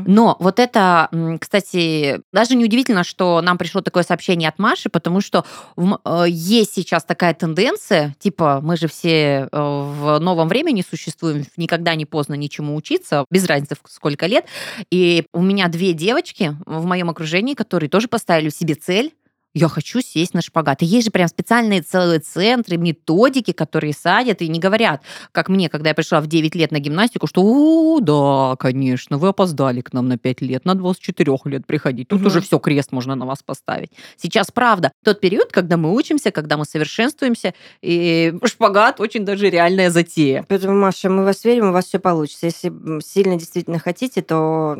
[0.07, 1.09] Но вот это,
[1.41, 5.45] кстати, даже неудивительно, что нам пришло такое сообщение от Маши, потому что
[5.77, 11.95] э, есть сейчас такая тенденция, типа мы же все э, в новом времени существуем, никогда
[11.95, 14.47] не поздно ничему учиться, без разницы сколько лет.
[14.91, 19.13] И у меня две девочки в моем окружении, которые тоже поставили себе цель
[19.55, 20.83] я хочу сесть на шпагат.
[20.83, 25.69] И есть же прям специальные целые центры, методики, которые садят и не говорят, как мне,
[25.69, 29.93] когда я пришла в 9 лет на гимнастику, что «О, да, конечно, вы опоздали к
[29.93, 32.09] нам на 5 лет, на 24 лет приходить.
[32.09, 32.29] Тут угу.
[32.29, 33.93] уже все, крест можно на вас поставить».
[34.17, 39.91] Сейчас, правда, тот период, когда мы учимся, когда мы совершенствуемся, и шпагат очень даже реальная
[39.91, 40.45] затея.
[40.49, 42.47] Поэтому, Маша, мы вас верим, у вас все получится.
[42.47, 44.77] Если сильно действительно хотите, то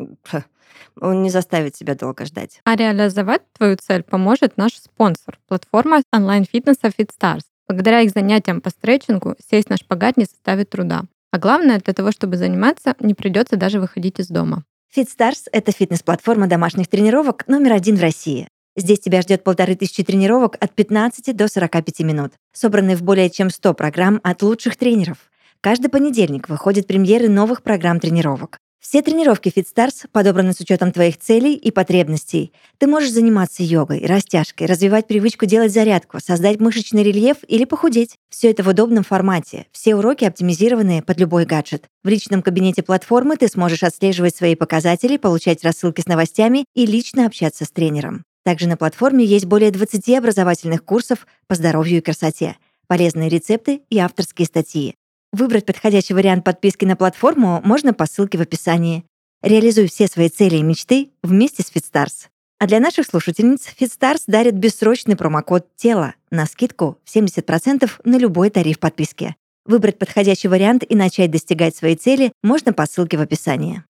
[1.01, 2.61] он не заставит себя долго ждать.
[2.63, 7.43] А реализовать твою цель поможет наш спонсор, платформа онлайн-фитнеса FitStars.
[7.67, 11.03] Благодаря их занятиям по стретчингу сесть на шпагат не составит труда.
[11.31, 14.63] А главное, для того, чтобы заниматься, не придется даже выходить из дома.
[14.95, 18.47] FitStars— это фитнес-платформа домашних тренировок номер один в России.
[18.75, 23.51] Здесь тебя ждет полторы тысячи тренировок от 15 до 45 минут, собранные в более чем
[23.51, 25.17] 100 программ от лучших тренеров.
[25.61, 28.57] Каждый понедельник выходят премьеры новых программ тренировок.
[28.87, 32.53] Все тренировки FitStars подобраны с учетом твоих целей и потребностей.
[32.77, 38.15] Ты можешь заниматься йогой, растяжкой, развивать привычку делать зарядку, создать мышечный рельеф или похудеть.
[38.29, 39.65] Все это в удобном формате.
[39.71, 41.85] Все уроки оптимизированы под любой гаджет.
[42.03, 47.25] В личном кабинете платформы ты сможешь отслеживать свои показатели, получать рассылки с новостями и лично
[47.25, 48.23] общаться с тренером.
[48.43, 53.97] Также на платформе есть более 20 образовательных курсов по здоровью и красоте, полезные рецепты и
[53.97, 54.95] авторские статьи.
[55.37, 59.03] Выбрать подходящий вариант подписки на платформу можно по ссылке в описании.
[59.43, 62.27] Реализуй все свои цели и мечты вместе с FitStars.
[62.57, 68.49] А для наших слушательниц FitStars дарит бессрочный промокод «Тело» на скидку в 70% на любой
[68.49, 69.35] тариф подписки.
[69.65, 73.83] Выбрать подходящий вариант и начать достигать своей цели можно по ссылке в описании.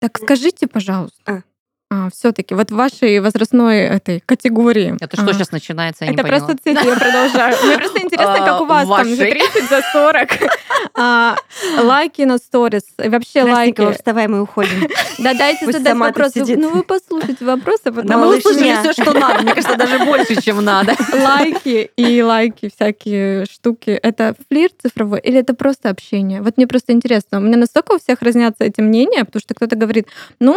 [0.00, 1.42] Так скажите, пожалуйста, а
[1.92, 4.94] а, все-таки вот в вашей возрастной этой категории.
[5.00, 6.04] Это что а, сейчас начинается?
[6.04, 7.56] Я это про соцсети я продолжаю.
[7.64, 10.28] Мне просто интересно, как у вас там за 30, за 40.
[10.94, 11.36] А,
[11.82, 12.84] лайки на сторис.
[12.96, 13.92] Вообще лайки.
[13.92, 14.88] вставай, мы уходим.
[15.18, 16.32] Да, дайте задать вопрос.
[16.36, 17.90] Ну, вы послушайте вопросы.
[17.90, 19.42] Да, мы услышали все, что надо.
[19.42, 20.94] Мне кажется, даже больше, чем надо.
[21.12, 23.90] Лайки и лайки, всякие штуки.
[23.90, 26.40] Это флирт цифровой или это просто общение?
[26.40, 27.38] Вот мне просто интересно.
[27.38, 30.06] У меня настолько у всех разнятся эти мнения, потому что кто-то говорит,
[30.38, 30.54] ну,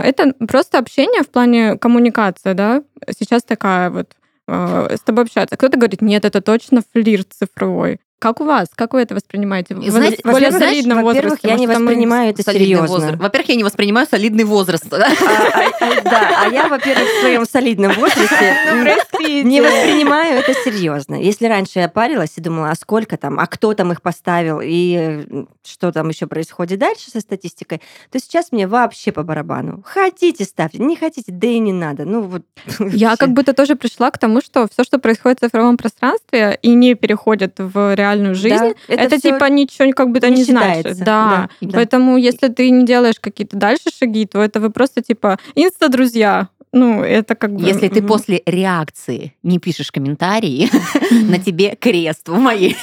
[0.00, 2.82] это просто просто общение в плане коммуникации, да,
[3.18, 4.16] сейчас такая вот
[4.48, 5.56] э, с тобой общаться.
[5.56, 8.00] Кто-то говорит, нет, это точно флирт цифровой.
[8.18, 8.68] Как у вас?
[8.74, 9.74] Как вы это воспринимаете?
[9.74, 11.48] Вы знаете, на более во-первых, солидном во-первых, возрасте.
[11.48, 12.86] я не и воспринимаю это серьезно.
[12.86, 13.16] возраст.
[13.18, 14.92] Во-первых, я не воспринимаю солидный возраст.
[14.92, 18.56] А, а, а, Да, а я, во-первых, в своем солидном возрасте
[19.26, 21.14] Ну, не воспринимаю это серьезно.
[21.16, 25.24] Если раньше я парилась и думала, а сколько там, а кто там их поставил, и
[25.28, 29.82] э, что там еще происходит дальше со статистикой, то сейчас мне вообще по барабану.
[29.84, 32.04] Хотите, ставьте, не хотите, да и не надо.
[32.04, 32.42] Ну вот.
[32.78, 36.74] Я как будто тоже пришла к тому, что все, что происходит в цифровом пространстве и
[36.74, 40.98] не переходит в реальную жизнь, Да, это, всё типа ничего как будто не не, значит.
[40.98, 41.04] Да.
[41.04, 41.72] Да, да.
[41.74, 46.48] Поэтому если ты не делаешь какие-то дальше шаги, то это вы просто типа инста-друзья.
[46.72, 47.64] Ну, это как бы...
[47.64, 50.68] Если ты после реакции не пишешь комментарии,
[51.30, 52.76] на тебе крест в моей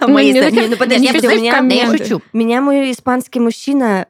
[0.00, 2.22] Ну, не зачем- ну, подожди, Не, подожди, я шучу.
[2.32, 4.06] Меня мой испанский мужчина,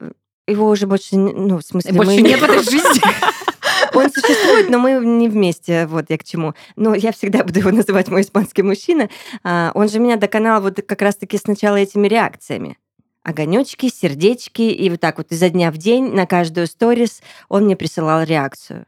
[0.46, 3.00] его уже больше, не- ну, в смысле, Больше мы- нет в этой жизни.
[3.94, 6.54] Он существует, но мы не вместе, вот я к чему.
[6.76, 9.08] Но я всегда буду его называть мой испанский мужчина.
[9.42, 12.78] А, Он же меня доконал вот как раз-таки сначала этими реакциями.
[13.22, 17.76] Огонечки, сердечки, и вот так вот изо дня в день на каждую сторис он мне
[17.76, 18.84] присылал реакцию.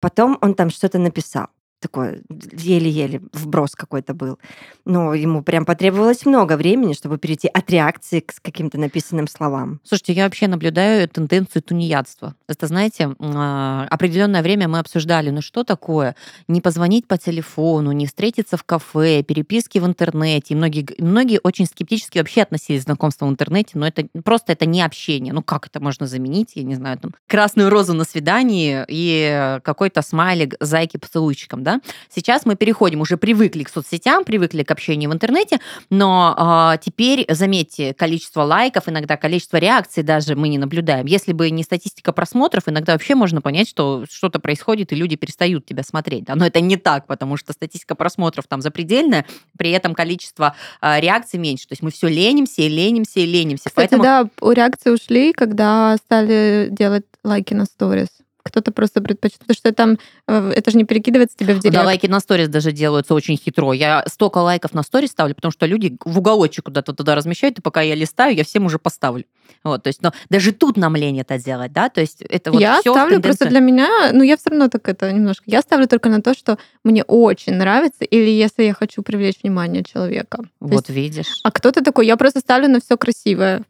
[0.00, 1.48] Потом он там что-то написал.
[1.80, 4.38] Такое еле-еле вброс какой-то был.
[4.86, 9.80] Но ему прям потребовалось много времени, чтобы перейти от реакции к каким-то написанным словам.
[9.84, 12.34] Слушайте, я вообще наблюдаю тенденцию тунеядства.
[12.48, 16.16] Это, знаете, а, определенное время мы обсуждали, ну что такое
[16.48, 20.54] не позвонить по телефону, не встретиться в кафе, переписки в интернете.
[20.54, 24.64] И многие, многие очень скептически вообще относились к знакомству в интернете, но это просто это
[24.64, 25.34] не общение.
[25.34, 30.00] Ну как это можно заменить, я не знаю, там, красную розу на свидании и какой-то
[30.00, 31.80] смайлик зайки поцелуйчиком, да?
[32.08, 35.58] Сейчас мы переходим, уже привыкли к соцсетям, привыкли к общению в интернете,
[35.90, 41.06] но а, теперь, заметьте, количество лайков, иногда количество реакций даже мы не наблюдаем.
[41.06, 45.66] Если бы не статистика просмотров, иногда вообще можно понять, что что-то происходит, и люди перестают
[45.66, 46.24] тебя смотреть.
[46.24, 46.36] Да?
[46.36, 49.26] Но это не так, потому что статистика просмотров там запредельная,
[49.58, 51.66] при этом количество а, реакций меньше.
[51.66, 53.70] То есть мы все ленимся и ленимся и ленимся.
[53.70, 58.08] Кстати, Поэтому да, реакции ушли, когда стали делать лайки на сторис.
[58.46, 61.74] Кто-то просто предпочитает, потому что там э, это же не перекидывается тебе в директ.
[61.74, 63.72] Да, лайки на сторис даже делаются очень хитро.
[63.72, 67.62] Я столько лайков на сторис ставлю, потому что люди в уголочек куда-то туда размещают, и
[67.62, 69.24] пока я листаю, я всем уже поставлю.
[69.64, 72.60] Вот, то есть, но даже тут нам лень это делать, да, то есть это вот
[72.60, 75.44] я ставлю просто для меня, ну я все равно так это немножко.
[75.46, 79.82] Я ставлю только на то, что мне очень нравится, или если я хочу привлечь внимание
[79.82, 80.38] человека.
[80.38, 81.40] То Вот есть, видишь.
[81.42, 83.62] а кто-то такой, я просто ставлю на все красивое.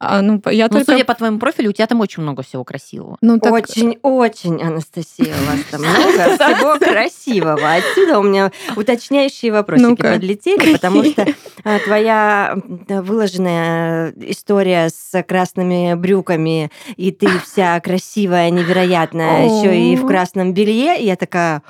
[0.00, 0.92] А, ну, я Ну, только...
[0.92, 3.16] судя по твоему профилю, у тебя там очень много всего красивого.
[3.22, 7.74] ну, так- Очень-очень, Анастасия, у вас там много всего красивого.
[7.74, 11.26] Отсюда у меня уточняющие вопросики подлетели, потому что
[11.64, 12.56] а, твоя
[12.88, 21.00] выложенная история с красными брюками, и ты вся красивая, невероятная, еще и в красном белье,
[21.00, 21.62] и я такая...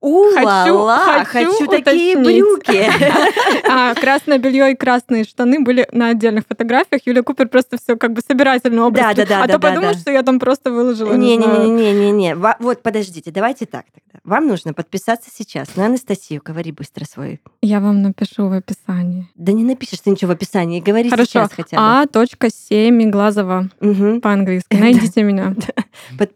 [0.00, 2.42] Ула-ла, хочу хочу такие уточнить.
[2.42, 2.90] брюки.
[3.72, 7.02] А красное белье и красные штаны были на отдельных фотографиях.
[7.04, 9.04] Юлия Купер просто все как бы собирательный образ.
[9.14, 9.68] Да-да-да, А то да-да-да.
[9.74, 11.14] подумают, что я там просто выложила.
[11.14, 11.70] не знаю.
[11.72, 12.34] Не-не-не-не-не.
[12.58, 14.20] Вот, подождите, давайте так тогда.
[14.24, 16.40] Вам нужно подписаться сейчас на Анастасию.
[16.44, 17.40] Говори быстро свой.
[17.62, 19.28] Я вам напишу в описании.
[19.36, 20.80] Да не напишешь ты ничего в описании.
[20.80, 21.26] Говори Хорошо.
[21.30, 21.82] сейчас хотя бы.
[21.82, 22.02] А.
[22.02, 24.20] А.7 Глазова Мгм.
[24.20, 24.66] по-английски.
[24.74, 25.54] Найдите меня.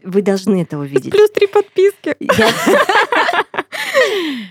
[0.05, 1.11] Вы должны это увидеть.
[1.11, 2.17] Плюс три подписки.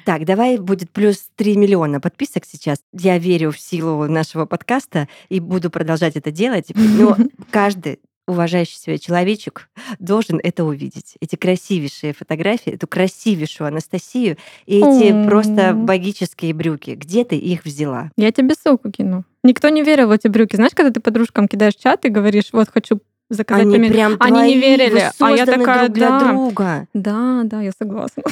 [0.05, 2.79] Так, давай будет плюс 3 миллиона подписок сейчас.
[2.91, 6.71] Я верю в силу нашего подкаста и буду продолжать это делать.
[6.75, 7.17] Но
[7.51, 11.15] каждый уважающий себя человечек должен это увидеть.
[11.19, 15.25] Эти красивейшие фотографии, эту красивейшую Анастасию и эти О.
[15.25, 16.91] просто богические брюки.
[16.91, 18.11] Где ты их взяла?
[18.17, 19.25] Я тебе ссылку кину.
[19.43, 20.55] Никто не верил в эти брюки.
[20.55, 23.01] Знаешь, когда ты подружкам кидаешь чат и говоришь, вот хочу
[23.33, 23.91] заказать Они пример.
[23.91, 26.19] прям Они не верили, а я такая, друг для да.
[26.19, 26.87] друга.
[26.93, 28.23] Да, да, я согласна.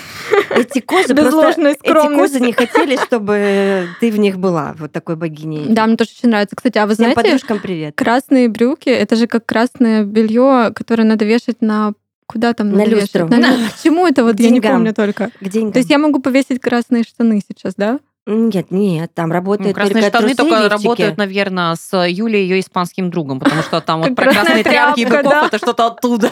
[0.56, 1.62] Эти козы просто...
[1.62, 5.66] Эти козы не хотели, чтобы ты в них была, вот такой богиней.
[5.70, 6.56] Да, мне тоже очень нравится.
[6.56, 7.96] Кстати, а вы Всем знаете, подружкам привет.
[7.96, 11.94] красные брюки это же как красное белье, которое надо вешать на
[12.32, 13.28] куда там На люстру.
[13.28, 13.38] На
[13.70, 14.38] К чему это вот?
[14.38, 15.32] К Я не помню только.
[15.40, 15.74] К деньгам.
[15.74, 18.00] То есть я могу повесить красные штаны сейчас, да?
[18.28, 22.60] Нет, нет, там Ну, работают красные только штаны трусы только работают, наверное, с Юлей ее
[22.60, 26.30] испанским другом, потому что там вот про красные тряпки и это что-то оттуда.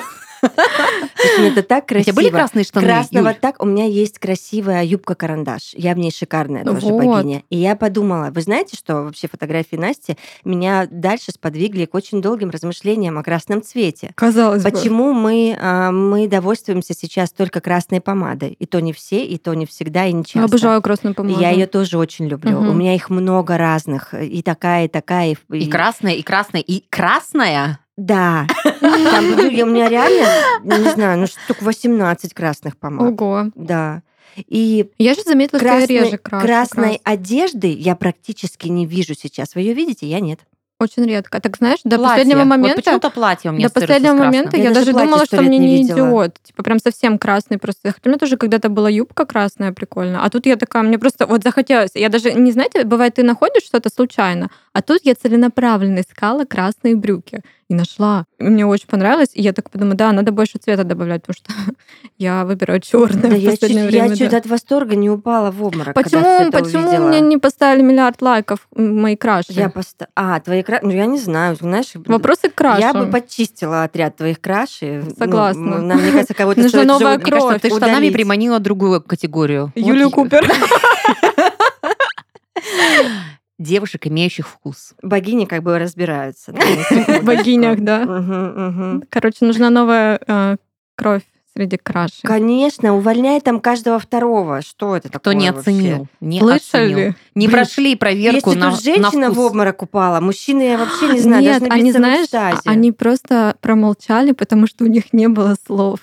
[1.40, 2.04] Это так У красиво.
[2.06, 5.74] тебя были красные штаны, Красного так, у меня есть красивая юбка-карандаш.
[5.74, 7.04] Я в ней шикарная тоже Вот.
[7.04, 7.44] богиня.
[7.50, 12.50] И я подумала, вы знаете, что вообще фотографии Насти меня дальше сподвигли к очень долгим
[12.50, 14.12] размышлениям о красном цвете.
[14.16, 14.72] Казалось бы.
[14.72, 18.56] Почему мы, а, мы довольствуемся сейчас только красной помадой?
[18.60, 20.40] И то не все, и то не всегда, и не часто.
[20.40, 21.40] Я обожаю красную помаду.
[21.40, 22.60] Я ее тоже очень люблю.
[22.60, 24.14] У меня их много разных.
[24.14, 25.36] И такая, и такая.
[25.52, 27.80] И красная, и красная, и красная.
[28.00, 28.48] Да.
[28.80, 30.26] Там, ну, я- у меня реально,
[30.64, 33.20] не знаю, ну штук 18 красных помад.
[33.20, 33.52] Ого.
[33.56, 34.02] Да.
[34.48, 36.46] И Я же заметила, что я реже крашу.
[36.46, 37.02] красной крас.
[37.04, 39.54] одежды я практически не вижу сейчас.
[39.56, 40.08] Вы ее видите?
[40.08, 40.40] Я нет.
[40.82, 41.42] Очень редко.
[41.42, 42.16] Так знаешь, до Платье.
[42.24, 42.76] последнего Вот момента...
[42.78, 45.82] почему-то платье у меня До последнего момента Я я, даже думала, что мне не не
[45.84, 46.38] идет.
[46.42, 47.92] Типа прям совсем красный просто.
[47.92, 50.24] Хотя у меня тоже когда-то была юбка красная прикольно.
[50.24, 51.92] А тут я такая, мне просто вот захотелось.
[51.96, 56.96] Я даже, не знаете, бывает, ты находишь что-то случайно, а тут я целенаправленно искала красные
[56.96, 57.42] брюки.
[57.70, 58.26] И нашла.
[58.40, 59.30] И мне очень понравилось.
[59.36, 61.54] И я так подумала, да, надо больше цвета добавлять, потому что
[62.18, 64.16] я выбираю черное Да, в я чуть, последнее я время.
[64.16, 64.38] чуть да.
[64.38, 65.94] от восторга не упала в обморок.
[65.96, 67.08] когда Почему, почему увидела.
[67.08, 69.54] мне не поставили миллиард лайков мои краши?
[69.54, 70.08] Я поста...
[70.16, 70.84] А, твои краши...
[70.84, 71.92] Ну, я не знаю, знаешь...
[71.94, 72.82] Вопросы к крашам.
[72.82, 75.04] Я бы почистила отряд твоих краши.
[75.06, 75.76] Ну, Согласна.
[75.76, 78.14] м, нам, мне кажется, кого-то Нужна новая у- Мне кажется, ты кровь штанами удалить.
[78.14, 79.72] приманила другую категорию.
[79.76, 80.52] Юлию Вот Купер.
[83.60, 84.94] Девушек, имеющих вкус.
[85.04, 86.54] Богини как бы разбираются.
[86.54, 89.00] В богинях, да.
[89.10, 90.56] Короче, нужна новая э,
[90.96, 92.22] кровь среди крашей.
[92.24, 94.62] Конечно, увольняй там каждого второго.
[94.62, 95.72] Что это такое Кто не вообще?
[95.72, 96.08] оценил.
[96.22, 96.58] Не Слышали?
[96.94, 97.16] оценил.
[97.36, 101.10] Не Блин, прошли проверку Если на, тут женщина на в обморок упала, мужчины я вообще
[101.10, 102.30] не знаю, Нет, они, знаешь,
[102.66, 106.00] они просто промолчали, потому что у них не было слов.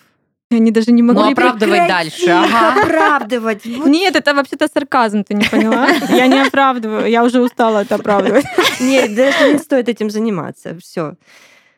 [0.50, 1.32] Они даже не Ну, могли...
[1.32, 2.30] оправдывать Прекрати дальше.
[2.30, 2.80] Ага.
[2.82, 3.66] оправдывать.
[3.66, 5.88] Вот Нет, это вообще-то сарказм, ты не поняла?
[6.08, 8.44] Я не оправдываю, я уже устала это оправдывать.
[8.80, 10.78] Нет, даже не стоит этим заниматься.
[10.80, 11.14] Все.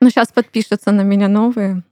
[0.01, 1.83] Ну, сейчас подпишутся на меня новые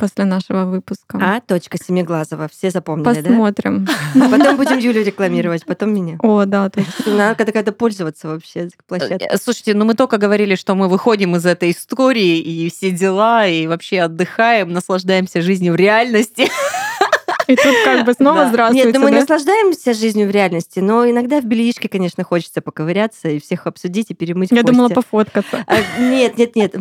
[0.00, 1.18] после нашего выпуска.
[1.20, 2.48] А, точка Семиглазова.
[2.48, 3.28] Все запомнили, да?
[3.28, 3.86] Посмотрим.
[4.14, 6.16] Потом будем Юлю рекламировать, потом меня.
[6.22, 7.14] О, да, точно.
[7.14, 9.28] Надо когда-то пользоваться вообще площадкой.
[9.30, 13.46] Э, Слушайте, ну мы только говорили, что мы выходим из этой истории и все дела,
[13.46, 16.48] и вообще отдыхаем, наслаждаемся жизнью в реальности.
[17.46, 18.48] И тут как бы снова Да.
[18.50, 18.86] здравствуйте.
[18.86, 19.20] Нет, ну мы да?
[19.20, 24.14] наслаждаемся жизнью в реальности, но иногда в бельишке, конечно, хочется поковыряться и всех обсудить и
[24.14, 24.66] перемыть Я кости.
[24.72, 25.64] думала пофоткаться.
[25.66, 26.74] А, Нет, нет, нет.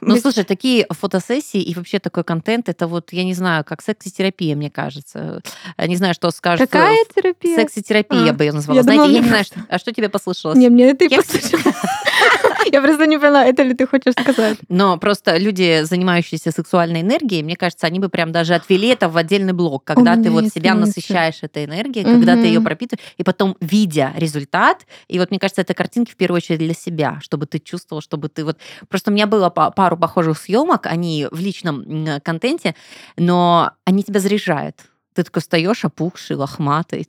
[0.00, 4.54] Ну, слушай, такие фотосессии и вообще такой контент, это вот, я не знаю, как секс-терапия,
[4.56, 5.42] мне кажется.
[5.76, 6.70] Я не знаю, что скажет.
[6.70, 7.56] Какая терапия?
[7.56, 8.76] Секс-терапия, А, я бы ее назвала.
[8.76, 10.58] я Знаете, думала, я не знаю, что- а что тебе послышалось?
[10.58, 11.64] Не, мне это и послышалось.
[12.72, 14.58] Я просто не поняла, это ли ты хочешь сказать.
[14.68, 19.16] Но просто люди, занимающиеся сексуальной энергией, мне кажется, они бы прям даже отвели это в
[19.16, 23.56] отдельный блок, когда ты вот себя насыщаешь этой энергией, когда ты ее пропитываешь, и потом,
[23.60, 27.58] видя результат, и вот мне кажется, это картинки в первую очередь для себя, чтобы ты
[27.58, 28.58] чувствовал, чтобы ты вот...
[28.88, 32.74] Просто у меня было па- пару похожих съемок, они в личном контенте,
[33.16, 34.76] но они тебя заряжают.
[35.14, 37.08] Ты такой встаешь опухший, лохматый.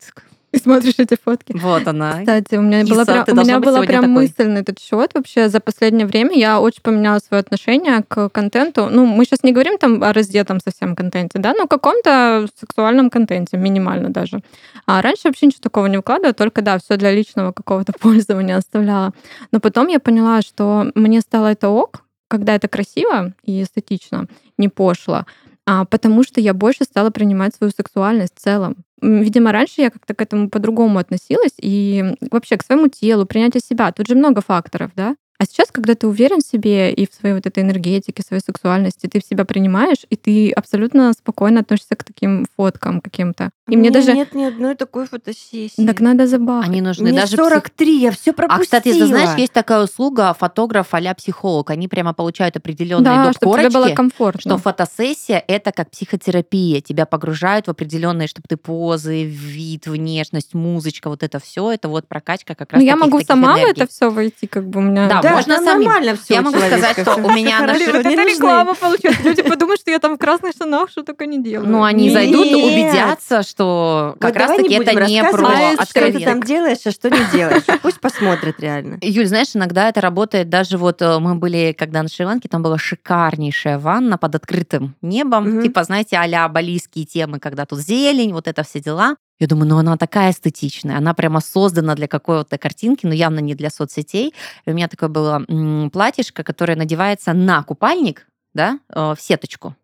[0.51, 1.53] И смотришь эти фотки.
[1.55, 2.19] Вот она.
[2.19, 4.13] Кстати, у меня Киса, была прям, у меня была прям такой.
[4.13, 5.11] мысль на этот счет.
[5.13, 8.87] Вообще за последнее время я очень поменяла свое отношение к контенту.
[8.89, 13.57] Ну, мы сейчас не говорим там о раздетом совсем контенте, да, но каком-то сексуальном контенте,
[13.57, 14.39] минимально даже.
[14.85, 19.13] А раньше вообще ничего такого не выкладывала, только да, все для личного какого-то пользования оставляла.
[19.51, 24.69] Но потом я поняла, что мне стало это ок, когда это красиво и эстетично, не
[24.69, 25.25] пошло.
[25.65, 28.77] А, потому что я больше стала принимать свою сексуальность в целом.
[29.01, 33.91] Видимо, раньше я как-то к этому по-другому относилась и вообще к своему телу, принятию себя.
[33.91, 35.15] Тут же много факторов, да?
[35.41, 39.08] А сейчас, когда ты уверен в себе и в своей вот этой энергетике, своей сексуальности,
[39.08, 43.52] ты в себя принимаешь, и ты абсолютно спокойно относишься к таким фоткам каким-то.
[43.69, 44.13] И мне У меня даже...
[44.13, 45.86] Нет ни одной такой фотосессии.
[45.86, 46.67] Так надо забавить.
[46.67, 47.38] Они нужны Мне даже...
[47.38, 48.63] псих- 43, я все А, пропустила.
[48.63, 51.69] кстати, ты знаешь, есть такая услуга фотограф а психолог.
[51.69, 54.41] Они прямо получают определенные Да, чтобы тебе было комфортно.
[54.41, 56.82] что фотосессия это как психотерапия.
[56.82, 62.10] Тебя погружают в определенные, чтобы ты позы, вид, внешность, музычка, вот это все, это вот
[62.10, 64.84] прокачка как раз Ну, я могу таких сама в это все войти, как бы у
[64.84, 65.08] меня...
[65.08, 65.87] Да, Да, можно там самим.
[65.87, 69.23] нормально все Я могу сказать, что у меня на не это реклама получается.
[69.23, 71.69] Люди подумают, что я там в красных штанах, что только не делаю.
[71.69, 76.11] Ну, они зайдут, убедятся, что как Вот раз давай таки не это не про что
[76.11, 77.63] ты там делаешь, а что не делаешь.
[77.81, 78.97] Пусть посмотрят реально.
[79.01, 82.77] Юль, знаешь, иногда это работает даже вот э, мы были, когда на Шри-Ланке, там была
[82.77, 88.63] шикарнейшая ванна под открытым небом, типа, знаете, а-ля балийские темы, когда тут зелень, вот это
[88.63, 89.15] все дела.
[89.39, 93.56] Я думаю, ну она такая эстетичная, она прямо создана для какой-то картинки, но явно не
[93.56, 94.34] для соцсетей.
[94.65, 95.43] И у меня такое было
[95.91, 99.75] платьишко, которое надевается на купальник, да, э, в сеточку.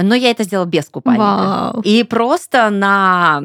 [0.00, 1.24] Но я это сделала без купальника.
[1.74, 1.80] Вау.
[1.80, 3.42] И просто на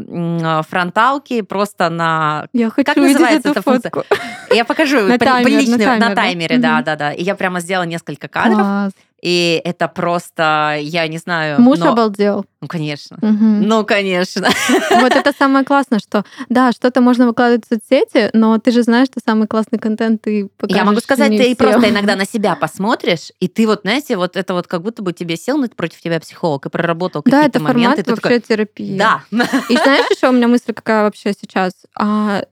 [0.69, 3.89] фронталке, просто на Я хочу Как называется эта функция?
[3.91, 4.05] фотку.
[4.53, 6.15] Я покажу На таймер, на на таймер, да?
[6.15, 6.83] таймере, да, Мгм.
[6.83, 7.11] да, да.
[7.13, 8.91] И я прямо сделала несколько кадров, Класс.
[9.23, 11.61] И это просто, я не знаю.
[11.61, 12.45] Муж но- обалдел.
[12.61, 13.17] Ну, конечно.
[13.21, 13.61] Мгм.
[13.67, 14.47] Ну, конечно.
[14.91, 19.07] Вот это самое классное, что да, что-то можно выкладывать в соцсети, но ты же знаешь,
[19.07, 21.55] что самый классный контент ты покажешь Я могу сказать, ты всем.
[21.55, 25.13] просто иногда на себя посмотришь, и ты вот, знаете, вот это вот как будто бы
[25.13, 28.03] тебе сел ну, против тебя психолог и проработал Да, какие-то это формат моменты.
[28.03, 28.97] ты вообще такой, терапии.
[28.97, 29.23] да.
[29.69, 31.73] И знаешь, еще у меня мысль какая вообще сейчас?
[31.97, 32.43] А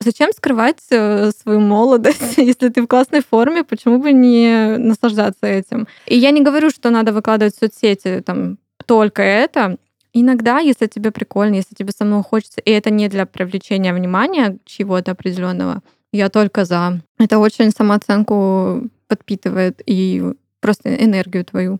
[0.00, 5.86] зачем скрывать э, свою молодость, если ты в классной форме, почему бы не наслаждаться этим?
[6.06, 9.76] И я не говорю, что надо выкладывать в соцсети там только это,
[10.12, 15.12] Иногда, если тебе прикольно, если тебе самому хочется, и это не для привлечения внимания чего-то
[15.12, 15.82] определенного,
[16.12, 17.00] я только за.
[17.18, 21.78] Это очень самооценку подпитывает и просто энергию твою.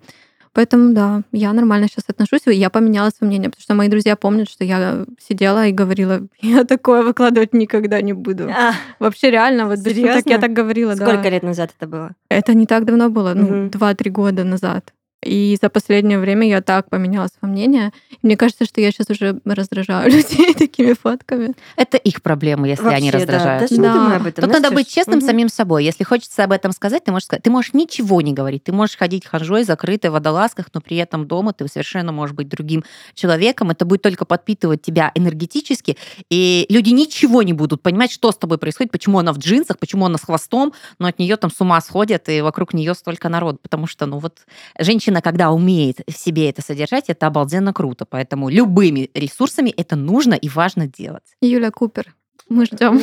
[0.61, 4.15] Поэтому да, я нормально сейчас отношусь, и я поменяла свое мнение, потому что мои друзья
[4.15, 8.51] помнят, что я сидела и говорила, я такое выкладывать никогда не буду.
[8.51, 11.07] А, Вообще реально, вот без шуток я так говорила, да.
[11.07, 12.11] сколько лет назад это было?
[12.29, 13.67] Это не так давно было, ну, Мгм.
[13.69, 14.93] 2-3 года назад.
[15.23, 17.93] И за последнее время я так поменяла свое мнение.
[18.23, 21.55] Мне кажется, что я сейчас уже раздражаю людей такими фотками.
[21.77, 23.33] Это их проблемы, если они Вообще, да.
[23.35, 23.71] раздражают.
[23.71, 23.93] Не Да.
[23.95, 24.43] думай об этом.
[24.45, 24.75] Тут надо Настюш.
[24.77, 25.27] быть честным Мгм.
[25.27, 25.85] самим собой.
[25.85, 27.43] Если хочется об этом сказать, ты можешь сказать.
[27.43, 28.65] Ты можешь ничего не говорить.
[28.65, 32.49] Ты можешь ходить ханжой, закрытой в водолазках, но при этом дома ты совершенно можешь быть
[32.49, 32.83] другим
[33.15, 33.71] человеком.
[33.71, 35.99] Это будет только подпитывать тебя энергетически.
[36.31, 40.07] И люди ничего не будут понимать, что с тобой происходит, почему она в джинсах, почему
[40.07, 43.61] она с хвостом, но от нее там с ума сходят, и вокруг нее столько народ.
[43.61, 44.39] Потому что, ну вот,
[44.79, 48.05] женщина, когда умеет в себе это содержать, это обалденно круто.
[48.05, 51.25] Поэтому любыми ресурсами это нужно и важно делать.
[51.41, 52.15] Юля Купер,
[52.49, 52.95] мы ждем.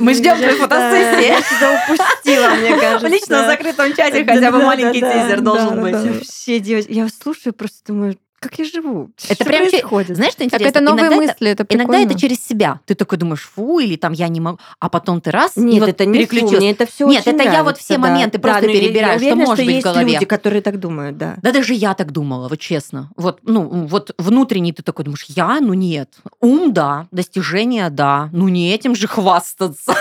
[0.00, 1.28] Мы ждем твоей фотосессии.
[1.28, 3.06] Я что-то упустила, мне кажется.
[3.06, 5.94] В лично закрытом чате хотя бы маленький тизер должен быть.
[5.94, 9.10] Вообще, девочки, я вас слушаю, просто думаю, как я живу?
[9.24, 10.16] Это Что прям че- происходит?
[10.16, 10.68] Знаешь, что Так интересно?
[10.68, 12.10] это новые Иногда это- мысли, это Иногда прикольно.
[12.10, 12.80] это через себя.
[12.86, 14.58] Ты такой думаешь, фу, или там я не могу.
[14.78, 17.42] А потом ты раз, и Нет, вот это не фу, мне это все Нет, это
[17.42, 20.12] я вот все моменты просто перебираю, что может быть в есть голове.
[20.14, 21.36] люди, которые так думают, да.
[21.42, 23.10] Да даже я так думала, вот честно.
[23.16, 25.58] Вот, ну, вот внутренне ты такой думаешь, я?
[25.60, 26.10] Ну нет.
[26.40, 27.06] Ум, да.
[27.10, 28.28] Достижения, да.
[28.32, 29.94] Ну не этим же хвастаться.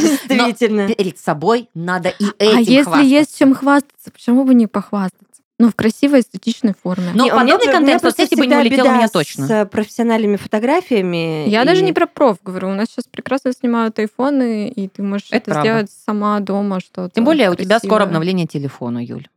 [0.00, 0.88] Действительно.
[0.88, 3.06] Перед собой надо и А этим если хвастаться.
[3.08, 5.35] есть чем хвастаться, почему бы не похвастаться?
[5.58, 7.12] Ну, в красивой, эстетичной форме.
[7.14, 9.46] Но меня подобный контент в соцсети бы не улетел у меня точно.
[9.46, 11.48] С э, профессиональными фотографиями.
[11.48, 12.68] Я и- даже не про проф говорю.
[12.68, 15.62] У нас сейчас прекрасно снимают айфоны, и ты можешь Это это, правда.
[15.70, 17.14] сделать сама дома что-то.
[17.14, 18.04] Тем более у тебя скоро красивое.
[18.04, 19.28] обновление телефона, Юль.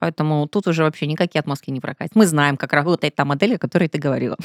[0.00, 2.16] Поэтому тут уже вообще никакие отмазки не прокатят.
[2.16, 4.36] Мы знаем, как работает та модель, о которой ты говорила.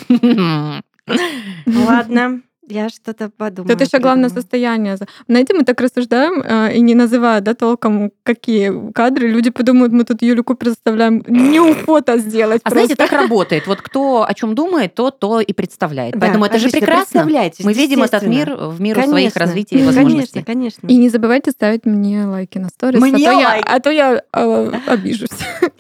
[1.65, 3.77] Ладно, я что-то подумаю.
[3.77, 4.97] Тут еще главное состояние.
[5.27, 10.03] Знаете, мы так рассуждаем, э, и не называя да, толком, какие кадры, люди подумают, мы
[10.03, 12.61] тут Юлю Купер заставляем ню фото сделать.
[12.63, 13.13] А знаете, просто.
[13.13, 13.67] так работает.
[13.67, 16.13] Вот кто о чем думает, то то и представляет.
[16.13, 17.25] Да, Поэтому это же прекрасно.
[17.25, 19.39] Мы видим этот мир в миру своих Конечно.
[19.41, 20.43] развития и Конечно, возможностей.
[20.43, 20.87] конечно.
[20.87, 23.67] И не забывайте ставить мне лайки на сторис, а, Мне то я, лайки?
[23.67, 25.29] а то я э, обижусь.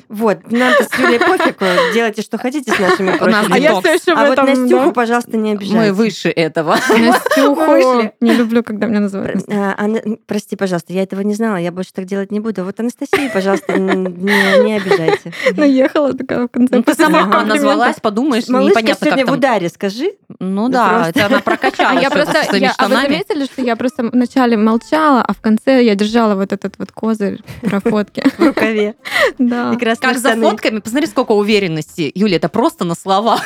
[0.07, 4.15] Вот, нам-то с Юлей пофигу, делайте, что хотите с нашими У А я все еще
[4.15, 4.45] в А вот этом...
[4.45, 5.77] Настюху, пожалуйста, не обижайте.
[5.77, 6.74] Мы выше этого.
[6.89, 7.55] Настюху.
[7.65, 8.13] вышли.
[8.21, 12.05] Не люблю, когда меня называют Ана- Прости, пожалуйста, я этого не знала, я больше так
[12.05, 12.63] делать не буду.
[12.63, 15.33] Вот Анастасию, пожалуйста, не, обижайте.
[15.57, 16.77] Наехала такая в конце.
[16.77, 20.13] Ну, ты сама назвалась, подумаешь, Малышка непонятно, сегодня как в ударе, скажи.
[20.39, 22.41] Ну Да да, это она прокачала А я просто,
[22.77, 26.75] а вы заметили, что я просто вначале молчала, а в конце я держала вот этот
[26.77, 28.23] вот козырь про фотки.
[28.37, 28.95] В рукаве.
[29.37, 29.75] Да.
[30.01, 32.11] Как за фотками, посмотри, сколько уверенности.
[32.13, 33.41] Юля, это просто на словах.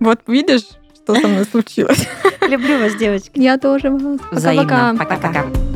[0.00, 0.62] Вот видишь,
[1.08, 2.06] что со мной случилось.
[2.46, 3.30] Люблю вас, девочки.
[3.34, 4.20] Я тоже вас.
[4.30, 4.94] Взаимно.
[4.98, 5.16] Пока-пока.
[5.16, 5.67] Пока-пока.